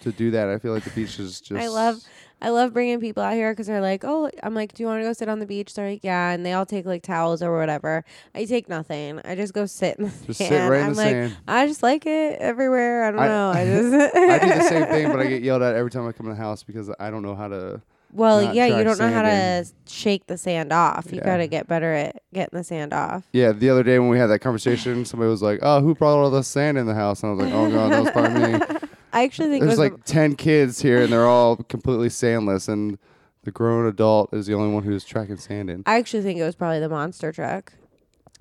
to 0.01 0.11
do 0.11 0.31
that. 0.31 0.49
I 0.49 0.57
feel 0.57 0.73
like 0.73 0.83
the 0.83 0.89
beach 0.91 1.17
is 1.19 1.39
just. 1.41 1.59
I 1.59 1.67
love 1.67 2.03
I 2.41 2.49
love 2.49 2.73
bringing 2.73 2.99
people 2.99 3.21
out 3.21 3.33
here 3.33 3.51
because 3.51 3.67
they're 3.67 3.81
like, 3.81 4.03
oh, 4.03 4.29
I'm 4.41 4.55
like, 4.55 4.73
do 4.73 4.81
you 4.81 4.87
want 4.87 5.01
to 5.01 5.07
go 5.07 5.13
sit 5.13 5.29
on 5.29 5.37
the 5.39 5.45
beach? 5.45 5.73
They're 5.75 5.89
like, 5.91 6.03
yeah, 6.03 6.31
and 6.31 6.43
they 6.45 6.53
all 6.53 6.65
take 6.65 6.85
like 6.85 7.03
towels 7.03 7.43
or 7.43 7.55
whatever. 7.57 8.03
I 8.33 8.45
take 8.45 8.67
nothing. 8.67 9.21
I 9.23 9.35
just 9.35 9.53
go 9.53 9.65
sit 9.67 9.97
in 9.99 10.05
the 10.05 10.11
Just 10.25 10.39
sand. 10.39 10.49
sit 10.49 10.67
right 10.69 10.79
in 10.81 10.85
I'm 10.87 10.93
the 10.95 11.01
like, 11.01 11.11
sand. 11.11 11.37
I 11.47 11.67
just 11.67 11.83
like 11.83 12.05
it 12.07 12.39
everywhere. 12.39 13.03
I 13.05 13.11
don't 13.11 13.19
I- 13.19 13.27
know. 13.27 13.51
I 13.51 13.65
just 13.65 14.15
I 14.15 14.39
do 14.39 14.47
the 14.59 14.63
same 14.69 14.85
thing, 14.87 15.11
but 15.11 15.19
I 15.19 15.25
get 15.27 15.43
yelled 15.43 15.61
at 15.61 15.75
every 15.75 15.91
time 15.91 16.07
I 16.07 16.11
come 16.13 16.25
in 16.27 16.31
the 16.35 16.41
house 16.41 16.63
because 16.63 16.89
I 16.99 17.11
don't 17.11 17.21
know 17.21 17.35
how 17.35 17.47
to. 17.47 17.81
Well, 18.13 18.53
yeah, 18.53 18.65
you 18.65 18.83
don't 18.83 18.99
know 18.99 19.09
how 19.09 19.21
to 19.21 19.65
shake 19.87 20.27
the 20.27 20.37
sand 20.37 20.73
off. 20.73 21.07
You 21.11 21.19
Yeah. 21.19 21.23
gotta 21.25 21.47
get 21.47 21.67
better 21.67 21.93
at 21.93 22.21
getting 22.33 22.57
the 22.57 22.63
sand 22.63 22.91
off. 22.91 23.23
Yeah, 23.31 23.53
the 23.53 23.69
other 23.69 23.83
day 23.83 23.99
when 23.99 24.09
we 24.09 24.17
had 24.17 24.27
that 24.27 24.39
conversation, 24.39 25.05
somebody 25.05 25.29
was 25.29 25.41
like, 25.41 25.59
"Oh, 25.61 25.79
who 25.79 25.95
brought 25.95 26.17
all 26.21 26.29
the 26.29 26.43
sand 26.43 26.77
in 26.77 26.87
the 26.87 26.93
house?" 26.93 27.23
And 27.23 27.29
I 27.31 27.35
was 27.35 27.45
like, 27.45 27.53
"Oh 27.53 27.71
god, 27.71 27.91
that 27.91 28.01
was 28.03 28.11
probably 28.11 28.51
me." 28.51 28.87
I 29.13 29.23
actually 29.23 29.49
think 29.49 29.63
it 29.63 29.65
There's 29.67 29.79
was 29.79 29.91
like 29.91 30.03
ten 30.05 30.35
kids 30.35 30.81
here, 30.81 31.01
and 31.03 31.11
they're 31.11 31.27
all 31.27 31.57
completely 31.57 32.09
sandless, 32.09 32.67
and 32.69 32.97
the 33.43 33.51
grown 33.51 33.87
adult 33.87 34.33
is 34.33 34.45
the 34.47 34.53
only 34.53 34.73
one 34.73 34.83
who's 34.83 35.03
tracking 35.03 35.37
sand 35.37 35.69
in. 35.69 35.83
I 35.85 35.97
actually 35.97 36.23
think 36.23 36.39
it 36.39 36.43
was 36.43 36.55
probably 36.55 36.79
the 36.79 36.89
monster 36.89 37.31
truck. 37.31 37.73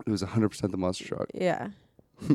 It 0.07 0.11
was 0.11 0.23
100 0.23 0.49
percent 0.49 0.73
the 0.73 0.79
monster 0.79 1.05
truck. 1.07 1.29
Yeah. 1.35 1.69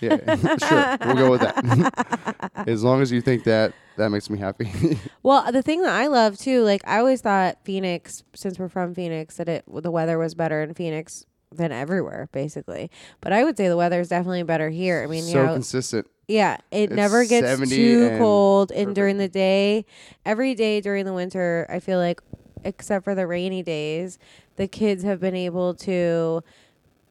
Yeah, 0.00 0.36
sure, 0.58 0.98
we'll 1.06 1.16
go 1.16 1.30
with 1.30 1.40
that. 1.40 2.50
as 2.68 2.84
long 2.84 3.00
as 3.00 3.10
you 3.10 3.22
think 3.22 3.44
that, 3.44 3.72
that 3.96 4.10
makes 4.10 4.28
me 4.28 4.38
happy. 4.38 4.70
Well, 5.22 5.50
the 5.50 5.62
thing 5.62 5.80
that 5.82 5.94
I 5.94 6.08
love 6.08 6.36
too, 6.36 6.62
like 6.62 6.82
I 6.86 6.98
always 6.98 7.22
thought 7.22 7.56
Phoenix, 7.64 8.22
since 8.34 8.58
we're 8.58 8.68
from 8.68 8.94
Phoenix, 8.94 9.38
that 9.38 9.48
it 9.48 9.64
the 9.66 9.90
weather 9.90 10.18
was 10.18 10.34
better 10.34 10.62
in 10.62 10.74
Phoenix 10.74 11.24
than 11.50 11.72
everywhere 11.72 12.28
basically. 12.32 12.90
But 13.22 13.32
I 13.32 13.44
would 13.44 13.56
say 13.56 13.68
the 13.68 13.78
weather 13.78 14.00
is 14.00 14.08
definitely 14.08 14.42
better 14.42 14.68
here. 14.68 15.02
I 15.02 15.06
mean, 15.06 15.22
so 15.22 15.40
you 15.40 15.46
know, 15.46 15.52
consistent. 15.54 16.06
Yeah, 16.28 16.58
it 16.70 16.84
It's 16.84 16.92
never 16.92 17.24
gets 17.24 17.68
too 17.70 18.16
cold. 18.18 18.70
And 18.70 18.86
perfect. 18.86 18.94
during 18.94 19.18
the 19.18 19.28
day, 19.28 19.84
every 20.24 20.54
day 20.54 20.80
during 20.80 21.04
the 21.04 21.12
winter, 21.12 21.66
I 21.68 21.80
feel 21.80 21.98
like, 21.98 22.20
except 22.64 23.04
for 23.04 23.14
the 23.14 23.26
rainy 23.26 23.62
days, 23.62 24.18
the 24.56 24.66
kids 24.66 25.02
have 25.04 25.20
been 25.20 25.34
able 25.34 25.74
to, 25.74 26.42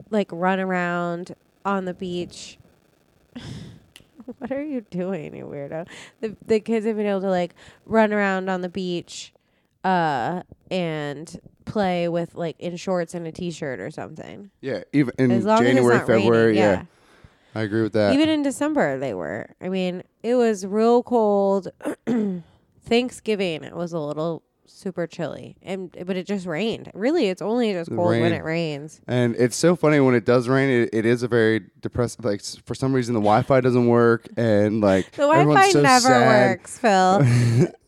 like, 0.10 0.30
run 0.32 0.60
around 0.60 1.36
on 1.66 1.86
the 1.86 1.94
beach. 1.94 2.58
what 4.38 4.52
are 4.52 4.64
you 4.64 4.82
doing, 4.82 5.36
you 5.36 5.46
weirdo? 5.46 5.88
The 6.22 6.36
the 6.46 6.60
kids 6.60 6.86
have 6.86 6.96
been 6.98 7.06
able 7.06 7.22
to 7.22 7.30
like 7.30 7.54
run 7.86 8.14
around 8.14 8.50
on 8.50 8.62
the 8.62 8.70
beach, 8.70 9.34
uh, 9.84 10.44
and 10.72 11.40
play 11.66 12.08
with 12.08 12.36
like 12.36 12.56
in 12.60 12.76
shorts 12.78 13.14
and 13.14 13.26
a 13.28 13.32
t-shirt 13.32 13.80
or 13.80 13.90
something. 13.92 14.52
Yeah, 14.62 14.84
even 14.94 15.14
in 15.18 15.32
January, 15.42 15.96
as 15.96 16.02
it's 16.02 16.08
not 16.08 16.08
February. 16.08 16.46
raining, 16.48 16.56
yeah. 16.64 16.86
I 17.56 17.62
agree 17.62 17.84
with 17.84 17.94
that. 17.94 18.14
Even 18.14 18.30
in 18.30 18.42
December, 18.44 18.98
they 18.98 19.14
were. 19.14 19.50
I 19.62 19.70
mean, 19.70 20.04
it 20.24 20.36
was 20.36 20.66
real 20.66 21.04
cold. 21.04 21.68
Thanksgiving, 22.86 23.64
it 23.64 23.76
was 23.76 23.94
a 23.94 24.00
little 24.00 24.44
super 24.66 25.08
chilly, 25.08 25.56
and 25.62 25.96
but 26.06 26.18
it 26.18 26.26
just 26.26 26.46
rained. 26.46 26.92
Really, 26.94 27.28
it's 27.30 27.42
only 27.42 27.72
just 27.74 27.90
cold 27.90 28.10
when 28.20 28.34
it 28.34 28.44
rains. 28.44 29.00
And 29.08 29.36
it's 29.38 29.56
so 29.56 29.76
funny 29.76 30.00
when 30.02 30.16
it 30.16 30.26
does 30.26 30.50
rain. 30.50 30.70
It, 30.70 30.90
it 30.92 31.06
is 31.06 31.24
a 31.24 31.28
very 31.30 31.62
depressing. 31.80 32.26
Like 32.26 32.40
s- 32.42 32.58
for 32.66 32.76
some 32.76 32.92
reason, 32.94 33.14
the 33.14 33.22
Wi-Fi 33.22 33.62
doesn't 33.62 33.88
work, 33.88 34.28
and 34.36 34.82
like 34.82 35.12
The 35.12 35.28
Wi-Fi 35.28 35.70
so 35.70 35.82
never 35.82 36.08
sad. 36.08 36.50
works, 36.50 36.78
Phil. 36.80 37.20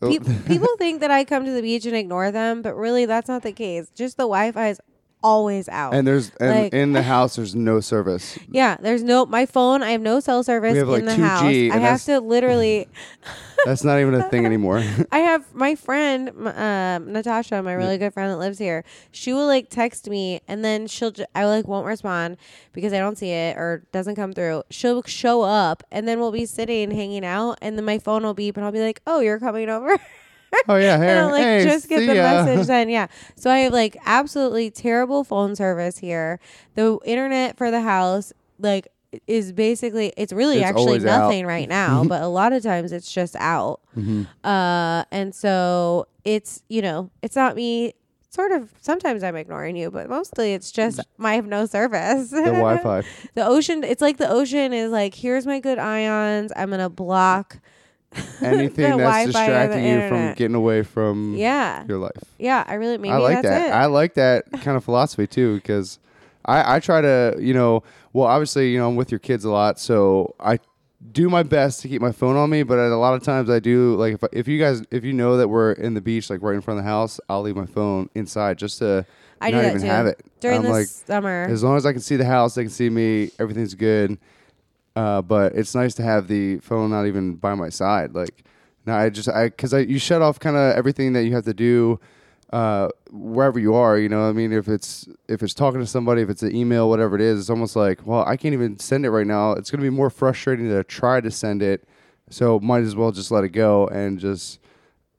Pe- 0.00 0.44
people 0.46 0.68
think 0.78 1.00
that 1.00 1.10
I 1.10 1.24
come 1.24 1.44
to 1.44 1.50
the 1.50 1.62
beach 1.62 1.84
and 1.86 1.94
ignore 1.96 2.30
them, 2.30 2.62
but 2.62 2.74
really, 2.74 3.04
that's 3.04 3.28
not 3.28 3.42
the 3.42 3.52
case. 3.52 3.90
Just 3.94 4.16
the 4.16 4.22
Wi-Fi 4.22 4.68
is 4.70 4.80
always 5.22 5.68
out. 5.68 5.94
and 5.94 6.06
there's 6.06 6.30
and 6.40 6.50
Like- 6.50 6.72
in 6.74 6.92
the 6.92 7.02
house 7.02 7.36
there's 7.36 7.54
no 7.54 7.80
service. 7.80 8.38
yeah, 8.50 8.76
there's 8.80 9.02
no 9.02 9.26
my 9.26 9.46
phone. 9.46 9.82
I 9.82 9.90
have 9.92 10.00
no 10.00 10.20
cell 10.20 10.42
service 10.42 10.72
We 10.72 10.78
have, 10.78 10.88
like, 10.88 11.00
in 11.00 11.06
the 11.06 11.12
2G, 11.12 11.68
house. 11.68 11.76
I 11.76 11.80
have 11.80 12.04
to 12.04 12.20
literally. 12.20 12.88
That's 13.64 13.82
not 13.82 13.98
even 13.98 14.14
a 14.14 14.22
thing 14.28 14.46
anymore. 14.46 14.78
I 15.10 15.18
have 15.18 15.52
my 15.52 15.74
friend, 15.74 16.30
um, 16.30 17.12
Natasha, 17.12 17.60
my 17.64 17.72
really 17.72 17.98
good 17.98 18.12
friend 18.14 18.30
that 18.30 18.36
lives 18.36 18.58
here. 18.58 18.84
She 19.10 19.32
will 19.32 19.46
like 19.46 19.70
text 19.70 20.08
me, 20.08 20.40
and 20.46 20.64
then 20.64 20.86
she'll. 20.86 21.10
Ju- 21.10 21.24
I 21.34 21.46
like 21.46 21.66
won't 21.66 21.86
respond 21.86 22.36
because 22.72 22.92
I 22.92 22.98
don't 22.98 23.18
see 23.18 23.30
it 23.30 23.56
or 23.56 23.82
doesn't 23.92 24.14
come 24.14 24.32
through. 24.32 24.62
She'll 24.70 25.02
show 25.02 25.42
up, 25.42 25.82
and 25.90 26.06
then 26.06 26.20
we'll 26.20 26.30
be 26.30 26.46
sitting 26.46 26.92
hanging 26.92 27.24
out, 27.24 27.58
and 27.60 27.76
then 27.76 27.84
my 27.84 27.98
phone 27.98 28.22
will 28.22 28.34
beep, 28.34 28.56
and 28.56 28.64
I'll 28.64 28.70
be 28.72 28.80
like, 28.80 29.00
"Oh, 29.06 29.18
you're 29.20 29.40
coming 29.40 29.68
over." 29.68 29.98
Oh 30.68 30.76
yeah, 30.76 30.96
here. 30.98 31.08
and 31.08 31.18
I'll 31.20 31.30
like 31.30 31.42
hey, 31.42 31.64
just 31.64 31.88
get 31.88 32.00
the 32.00 32.14
ya. 32.16 32.44
message 32.44 32.66
then. 32.74 32.88
Yeah. 32.88 33.06
So 33.36 33.50
I 33.50 33.58
have 33.60 33.72
like 33.72 33.96
absolutely 34.04 34.70
terrible 34.70 35.24
phone 35.24 35.56
service 35.56 35.98
here. 35.98 36.40
The 36.74 36.98
internet 37.04 37.56
for 37.56 37.70
the 37.70 37.80
house, 37.80 38.32
like, 38.58 38.88
is 39.26 39.52
basically 39.52 40.12
it's 40.16 40.32
really 40.32 40.58
It's 40.58 40.66
actually 40.66 40.82
always 40.86 41.04
out. 41.06 41.20
nothing 41.22 41.46
right 41.46 41.68
now, 41.68 42.04
but 42.04 42.22
a 42.22 42.26
lot 42.28 42.52
of 42.52 42.62
times 42.62 42.92
it's 42.92 43.10
just 43.10 43.34
out. 43.36 43.80
Mhm. 43.96 44.26
Uh, 44.44 45.04
and 45.10 45.34
so 45.34 46.06
it's 46.24 46.62
you 46.68 46.82
know 46.82 47.10
it's 47.22 47.36
not 47.36 47.56
me. 47.56 47.94
Sort 48.28 48.52
of. 48.52 48.70
Sometimes 48.82 49.22
I'm 49.22 49.34
ignoring 49.36 49.76
you, 49.76 49.90
but 49.90 50.10
mostly 50.10 50.52
it's 50.52 50.70
just 50.70 51.00
I 51.18 51.34
have 51.36 51.46
no 51.46 51.64
service. 51.64 52.28
The 52.30 52.42
Wi-Fi. 52.42 53.02
the 53.34 53.46
ocean. 53.46 53.82
It's 53.82 54.02
like 54.02 54.18
the 54.18 54.28
ocean 54.28 54.74
is 54.74 54.90
like 54.92 55.14
here's 55.14 55.46
my 55.46 55.58
good 55.58 55.78
ions. 55.78 56.52
I'm 56.54 56.68
gonna 56.68 56.90
block 56.90 57.58
Anything 58.40 58.96
that's 58.96 58.98
Wi-Fi 58.98 59.22
or 59.22 59.26
the 59.26 59.32
distracting 59.32 59.84
you 59.84 59.90
from 59.94 60.02
internet. 60.04 60.36
getting 60.36 60.54
away 60.54 60.82
from 60.82 61.34
Yeah. 61.36 61.84
your 61.88 61.98
life. 61.98 62.24
Yeah, 62.38 62.64
I 62.66 62.74
really 62.74 62.98
maybe 62.98 63.12
I 63.12 63.18
like 63.18 63.42
that's 63.42 63.48
that. 63.48 63.68
it. 63.68 63.72
I 63.72 63.86
like 63.86 64.14
that 64.14 64.50
kind 64.62 64.76
of 64.76 64.84
philosophy 64.84 65.26
too 65.26 65.56
because 65.56 65.98
I, 66.44 66.76
I 66.76 66.80
try 66.80 67.00
to, 67.00 67.36
you 67.38 67.52
know, 67.54 67.82
well, 68.12 68.26
obviously, 68.26 68.70
you 68.72 68.78
know, 68.78 68.88
I'm 68.88 68.96
with 68.96 69.10
your 69.10 69.18
kids 69.18 69.44
a 69.44 69.50
lot, 69.50 69.78
so 69.80 70.34
I 70.40 70.58
do 71.12 71.28
my 71.28 71.42
best 71.42 71.80
to 71.82 71.88
keep 71.88 72.00
my 72.00 72.12
phone 72.12 72.36
on 72.36 72.48
me. 72.50 72.62
But 72.62 72.78
a 72.78 72.96
lot 72.96 73.14
of 73.14 73.22
times, 73.22 73.50
I 73.50 73.58
do 73.58 73.94
like 73.96 74.14
if 74.14 74.24
if 74.32 74.48
you 74.48 74.58
guys 74.58 74.82
if 74.90 75.04
you 75.04 75.12
know 75.12 75.36
that 75.36 75.48
we're 75.48 75.72
in 75.72 75.94
the 75.94 76.00
beach, 76.00 76.30
like 76.30 76.40
right 76.42 76.54
in 76.54 76.60
front 76.62 76.78
of 76.78 76.84
the 76.84 76.90
house, 76.90 77.20
I'll 77.28 77.42
leave 77.42 77.56
my 77.56 77.66
phone 77.66 78.08
inside 78.14 78.58
just 78.58 78.78
to 78.78 79.04
I 79.40 79.50
do 79.50 79.56
not 79.56 79.62
that 79.62 79.68
even 79.70 79.80
too. 79.82 79.86
have 79.88 80.06
it. 80.06 80.24
During 80.40 80.58
I'm 80.58 80.62
the 80.64 80.70
like, 80.70 80.86
summer. 80.86 81.46
as 81.50 81.62
long 81.62 81.76
as 81.76 81.84
I 81.84 81.92
can 81.92 82.00
see 82.00 82.16
the 82.16 82.24
house, 82.24 82.54
they 82.54 82.62
can 82.62 82.70
see 82.70 82.88
me. 82.88 83.30
Everything's 83.38 83.74
good. 83.74 84.16
Uh, 84.96 85.20
but 85.20 85.54
it's 85.54 85.74
nice 85.74 85.94
to 85.94 86.02
have 86.02 86.26
the 86.26 86.58
phone 86.60 86.90
not 86.90 87.06
even 87.06 87.34
by 87.34 87.54
my 87.54 87.68
side. 87.68 88.14
Like, 88.14 88.44
now 88.86 88.96
I 88.96 89.10
just 89.10 89.28
I 89.28 89.50
because 89.50 89.74
I 89.74 89.80
you 89.80 89.98
shut 89.98 90.22
off 90.22 90.40
kind 90.40 90.56
of 90.56 90.74
everything 90.74 91.12
that 91.12 91.24
you 91.24 91.34
have 91.34 91.44
to 91.44 91.54
do 91.54 92.00
uh, 92.50 92.88
wherever 93.10 93.58
you 93.58 93.74
are. 93.74 93.98
You 93.98 94.08
know, 94.08 94.26
I 94.28 94.32
mean, 94.32 94.52
if 94.52 94.68
it's 94.68 95.06
if 95.28 95.42
it's 95.42 95.52
talking 95.52 95.80
to 95.80 95.86
somebody, 95.86 96.22
if 96.22 96.30
it's 96.30 96.42
an 96.42 96.56
email, 96.56 96.88
whatever 96.88 97.14
it 97.14 97.20
is, 97.20 97.40
it's 97.40 97.50
almost 97.50 97.76
like, 97.76 98.06
well, 98.06 98.24
I 98.26 98.36
can't 98.36 98.54
even 98.54 98.78
send 98.78 99.04
it 99.04 99.10
right 99.10 99.26
now. 99.26 99.52
It's 99.52 99.70
gonna 99.70 99.82
be 99.82 99.90
more 99.90 100.08
frustrating 100.08 100.68
to 100.70 100.82
try 100.82 101.20
to 101.20 101.30
send 101.30 101.62
it. 101.62 101.86
So 102.30 102.58
might 102.58 102.82
as 102.82 102.96
well 102.96 103.12
just 103.12 103.30
let 103.30 103.44
it 103.44 103.50
go 103.50 103.86
and 103.88 104.18
just 104.18 104.60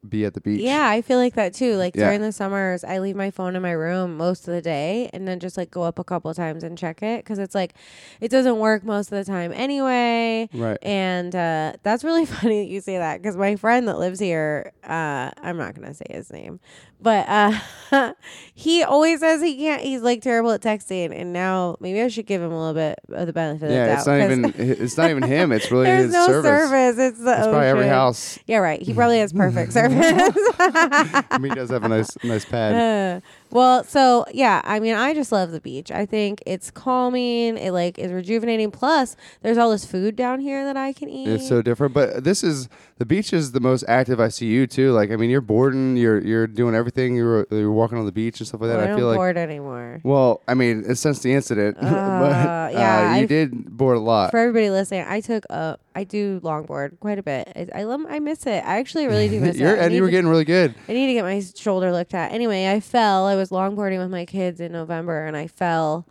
be 0.07 0.25
at 0.25 0.33
the 0.33 0.41
beach. 0.41 0.61
Yeah, 0.61 0.87
I 0.87 1.01
feel 1.01 1.17
like 1.17 1.33
that 1.35 1.53
too. 1.53 1.75
Like 1.75 1.95
Yeah. 1.95 2.05
during 2.05 2.21
the 2.21 2.31
summers, 2.31 2.83
I 2.83 2.99
leave 2.99 3.15
my 3.15 3.31
phone 3.31 3.55
in 3.55 3.61
my 3.61 3.71
room 3.71 4.15
most 4.17 4.47
of 4.47 4.53
the 4.53 4.61
day 4.61 5.09
and 5.13 5.27
then 5.27 5.39
just 5.39 5.57
like 5.57 5.69
go 5.71 5.83
up 5.83 5.99
a 5.99 6.03
couple 6.03 6.33
times 6.33 6.63
and 6.63 6.77
check 6.77 7.01
it 7.01 7.23
because 7.23 7.39
it's 7.39 7.55
like 7.55 7.73
it 8.21 8.29
doesn't 8.29 8.57
work 8.59 8.83
most 8.83 9.11
of 9.11 9.17
the 9.17 9.29
time 9.29 9.51
anyway. 9.53 10.47
Right. 10.53 10.77
And 10.81 11.35
uh, 11.35 11.73
that's 11.83 12.03
really 12.03 12.25
funny 12.37 12.63
that 12.63 12.69
you 12.69 12.79
say 12.81 12.97
that 12.97 13.21
because 13.21 13.35
my 13.37 13.55
friend 13.55 13.87
that 13.87 13.97
lives 13.99 14.19
here, 14.19 14.71
uh, 14.83 15.31
I'm 15.41 15.57
not 15.57 15.73
gonna 15.75 15.93
say 15.93 16.05
his 16.09 16.31
name, 16.31 16.59
but 17.01 17.27
uh, 17.27 18.13
he 18.53 18.83
always 18.83 19.19
says 19.19 19.41
he 19.41 19.57
can't. 19.57 19.81
He's 19.81 20.01
like 20.01 20.21
terrible 20.21 20.51
at 20.51 20.61
texting, 20.61 21.11
and 21.13 21.33
now 21.33 21.75
maybe 21.79 22.01
I 22.01 22.07
should 22.07 22.27
give 22.27 22.41
him 22.41 22.51
a 22.51 22.57
little 22.57 22.73
bit 22.73 22.99
of 23.09 23.27
the 23.27 23.33
benefit 23.33 23.63
of 23.63 23.69
the 23.69 23.75
Yeah, 23.75 23.85
doubt. 23.87 23.97
it's 23.97 24.07
not 24.07 24.19
'cause 24.19 24.31
even 24.31 24.81
it's 24.83 24.97
not 24.97 25.09
even 25.09 25.23
him. 25.23 25.51
It's 25.51 25.69
really 25.71 25.85
There's 25.87 26.03
his 26.05 26.13
no 26.13 26.27
service. 26.27 26.97
It's 26.97 27.19
the 27.19 27.31
It's 27.31 27.47
probably 27.47 27.67
every 27.67 27.81
ocean. 27.83 27.89
house. 27.93 28.39
Yeah, 28.47 28.57
right. 28.57 28.81
He 28.81 28.93
probably 28.93 29.19
has 29.19 29.33
perfect 29.33 29.73
service. 29.73 29.96
I 30.01 31.37
mean, 31.39 31.51
he 31.51 31.55
does 31.55 31.69
have 31.69 31.83
a 31.83 31.87
nice 31.87 32.17
nice 32.23 32.45
pad. 32.45 32.73
Uh, 32.73 33.46
well, 33.51 33.83
so 33.83 34.25
yeah, 34.33 34.61
I 34.65 34.79
mean, 34.79 34.95
I 34.95 35.13
just 35.13 35.31
love 35.31 35.51
the 35.51 35.61
beach. 35.61 35.91
I 35.91 36.05
think 36.05 36.41
it's 36.45 36.69
calming. 36.71 37.57
It 37.57 37.71
like 37.71 37.97
is 37.99 38.11
rejuvenating. 38.11 38.71
Plus, 38.71 39.15
there's 39.41 39.57
all 39.57 39.69
this 39.71 39.85
food 39.85 40.15
down 40.15 40.39
here 40.39 40.63
that 40.65 40.77
I 40.77 40.93
can 40.93 41.09
eat. 41.09 41.27
It's 41.27 41.47
so 41.47 41.61
different, 41.61 41.93
but 41.93 42.23
this 42.23 42.43
is 42.43 42.67
the 42.97 43.05
beach 43.05 43.31
is 43.33 43.51
the 43.51 43.59
most 43.59 43.83
active 43.87 44.19
I 44.19 44.29
see 44.29 44.47
you 44.47 44.67
too. 44.67 44.91
Like, 44.91 45.11
I 45.11 45.15
mean, 45.15 45.29
you're 45.29 45.41
boarding, 45.41 45.97
you're 45.97 46.19
you're 46.19 46.47
doing 46.47 46.75
everything. 46.75 47.15
You're 47.15 47.47
you're 47.51 47.71
walking 47.71 47.97
on 47.97 48.05
the 48.05 48.11
beach 48.11 48.39
and 48.39 48.47
stuff 48.47 48.61
like 48.61 48.69
that. 48.69 48.77
Well, 48.77 48.81
I 48.81 48.83
I 48.85 48.87
don't 48.87 48.97
feel 48.97 49.07
like, 49.07 49.17
board 49.17 49.37
anymore. 49.37 50.01
well, 50.03 50.41
I 50.47 50.53
mean, 50.53 50.95
since 50.95 51.19
the 51.19 51.33
incident, 51.33 51.77
but 51.81 51.87
Uh, 51.87 52.69
yeah, 52.73 52.99
uh, 53.11 53.15
you 53.15 53.21
I've- 53.21 53.27
did 53.27 53.77
board 53.77 53.97
a 53.97 54.01
lot. 54.01 54.31
For 54.31 54.37
everybody 54.39 54.69
listening, 54.69 55.05
I 55.07 55.21
took 55.21 55.45
a, 55.49 55.77
I 55.95 56.03
do 56.03 56.39
longboard 56.41 56.99
quite 56.99 57.17
a 57.19 57.23
bit. 57.23 57.51
I, 57.55 57.79
I 57.79 57.83
love, 57.83 58.01
I 58.09 58.19
miss 58.19 58.45
it. 58.45 58.63
I 58.65 58.79
actually 58.79 59.07
really 59.07 59.29
do 59.29 59.39
miss 59.39 59.55
it. 59.59 59.61
And 59.63 59.93
you 59.93 60.01
were 60.01 60.07
to- 60.07 60.11
getting 60.11 60.27
really 60.29 60.45
good. 60.45 60.75
I 60.89 60.93
need 60.93 61.07
to 61.07 61.13
get 61.13 61.23
my 61.23 61.41
shoulder 61.55 61.91
looked 61.91 62.13
at. 62.13 62.31
Anyway, 62.31 62.67
I 62.67 62.79
fell. 62.79 63.25
I 63.25 63.35
was 63.37 63.49
longboarding 63.49 63.99
with 63.99 64.09
my 64.09 64.25
kids 64.25 64.59
in 64.59 64.71
November 64.71 65.25
and 65.25 65.37
I 65.37 65.47
fell. 65.47 66.07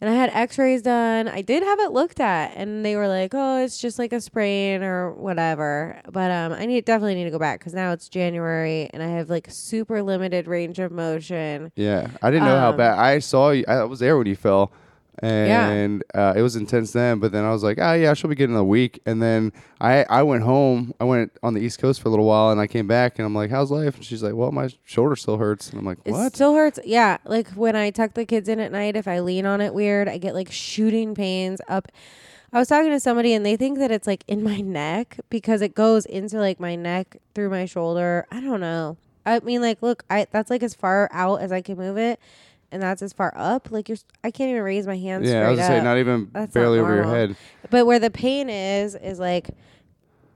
And 0.00 0.10
I 0.10 0.16
had 0.16 0.28
x 0.34 0.58
rays 0.58 0.82
done. 0.82 1.28
I 1.28 1.40
did 1.40 1.62
have 1.62 1.78
it 1.80 1.92
looked 1.92 2.20
at 2.20 2.52
and 2.56 2.84
they 2.84 2.94
were 2.94 3.08
like, 3.08 3.32
oh, 3.32 3.64
it's 3.64 3.78
just 3.78 3.98
like 3.98 4.12
a 4.12 4.20
sprain 4.20 4.82
or 4.82 5.12
whatever. 5.12 5.98
But 6.12 6.30
um, 6.30 6.52
I 6.52 6.66
need 6.66 6.84
definitely 6.84 7.14
need 7.14 7.24
to 7.24 7.30
go 7.30 7.38
back 7.38 7.60
because 7.60 7.72
now 7.72 7.92
it's 7.92 8.08
January 8.10 8.90
and 8.92 9.02
I 9.02 9.06
have 9.06 9.30
like 9.30 9.46
super 9.50 10.02
limited 10.02 10.46
range 10.46 10.78
of 10.78 10.92
motion. 10.92 11.72
Yeah, 11.74 12.08
I 12.20 12.30
didn't 12.30 12.44
know 12.46 12.58
how 12.58 12.70
Um, 12.70 12.76
bad. 12.76 12.98
I 12.98 13.18
saw 13.20 13.50
you. 13.50 13.64
I 13.66 13.84
was 13.84 14.00
there 14.00 14.18
when 14.18 14.26
you 14.26 14.36
fell, 14.36 14.72
and 15.20 16.02
uh, 16.14 16.34
it 16.36 16.42
was 16.42 16.56
intense 16.56 16.92
then. 16.92 17.18
But 17.18 17.32
then 17.32 17.44
I 17.44 17.50
was 17.50 17.62
like, 17.62 17.78
oh 17.80 17.92
yeah, 17.92 18.14
she'll 18.14 18.30
be 18.30 18.34
getting 18.34 18.56
a 18.56 18.64
week. 18.64 19.00
And 19.06 19.22
then 19.22 19.52
I 19.80 20.04
I 20.08 20.22
went 20.22 20.42
home. 20.42 20.94
I 21.00 21.04
went 21.04 21.32
on 21.42 21.54
the 21.54 21.60
East 21.60 21.78
Coast 21.78 22.00
for 22.00 22.08
a 22.08 22.10
little 22.10 22.26
while, 22.26 22.50
and 22.50 22.60
I 22.60 22.66
came 22.66 22.86
back, 22.86 23.18
and 23.18 23.26
I'm 23.26 23.34
like, 23.34 23.50
how's 23.50 23.70
life? 23.70 23.96
And 23.96 24.04
she's 24.04 24.22
like, 24.22 24.34
well, 24.34 24.52
my 24.52 24.68
shoulder 24.84 25.16
still 25.16 25.36
hurts. 25.36 25.70
And 25.70 25.78
I'm 25.78 25.86
like, 25.86 25.98
what? 26.06 26.26
It 26.26 26.34
still 26.34 26.54
hurts. 26.54 26.78
Yeah. 26.84 27.18
Like 27.24 27.48
when 27.50 27.76
I 27.76 27.90
tuck 27.90 28.14
the 28.14 28.26
kids 28.26 28.48
in 28.48 28.60
at 28.60 28.72
night, 28.72 28.96
if 28.96 29.08
I 29.08 29.20
lean 29.20 29.46
on 29.46 29.60
it 29.60 29.74
weird, 29.74 30.08
I 30.08 30.18
get 30.18 30.34
like 30.34 30.50
shooting 30.50 31.14
pains 31.14 31.60
up. 31.68 31.88
I 32.52 32.58
was 32.58 32.68
talking 32.68 32.90
to 32.92 33.00
somebody 33.00 33.34
and 33.34 33.44
they 33.44 33.56
think 33.56 33.78
that 33.78 33.90
it's 33.90 34.06
like 34.06 34.22
in 34.28 34.44
my 34.44 34.60
neck 34.60 35.18
because 35.28 35.60
it 35.60 35.74
goes 35.74 36.06
into 36.06 36.38
like 36.38 36.60
my 36.60 36.76
neck 36.76 37.16
through 37.34 37.50
my 37.50 37.66
shoulder. 37.66 38.26
I 38.30 38.40
don't 38.40 38.60
know. 38.60 38.96
I 39.26 39.40
mean, 39.40 39.60
like, 39.60 39.82
look, 39.82 40.04
I 40.08 40.26
that's 40.30 40.50
like 40.50 40.62
as 40.62 40.72
far 40.72 41.08
out 41.12 41.40
as 41.40 41.50
I 41.50 41.62
can 41.62 41.76
move 41.76 41.96
it, 41.96 42.20
and 42.72 42.82
that's 42.82 43.02
as 43.02 43.12
far 43.12 43.32
up. 43.36 43.70
Like 43.70 43.88
you're, 43.88 43.98
I 44.22 44.30
can't 44.30 44.50
even 44.50 44.62
raise 44.62 44.86
my 44.86 44.96
hands. 44.96 45.28
yeah, 45.28 45.46
I 45.46 45.50
was 45.50 45.58
gonna 45.58 45.78
say 45.78 45.84
not 45.84 45.98
even 45.98 46.28
That's 46.32 46.54
not 46.54 46.60
barely 46.60 46.78
over 46.78 46.94
your 46.94 47.04
head. 47.04 47.36
But 47.70 47.86
where 47.86 47.98
the 47.98 48.10
pain 48.10 48.48
is 48.50 48.94
is 48.94 49.18
like 49.18 49.50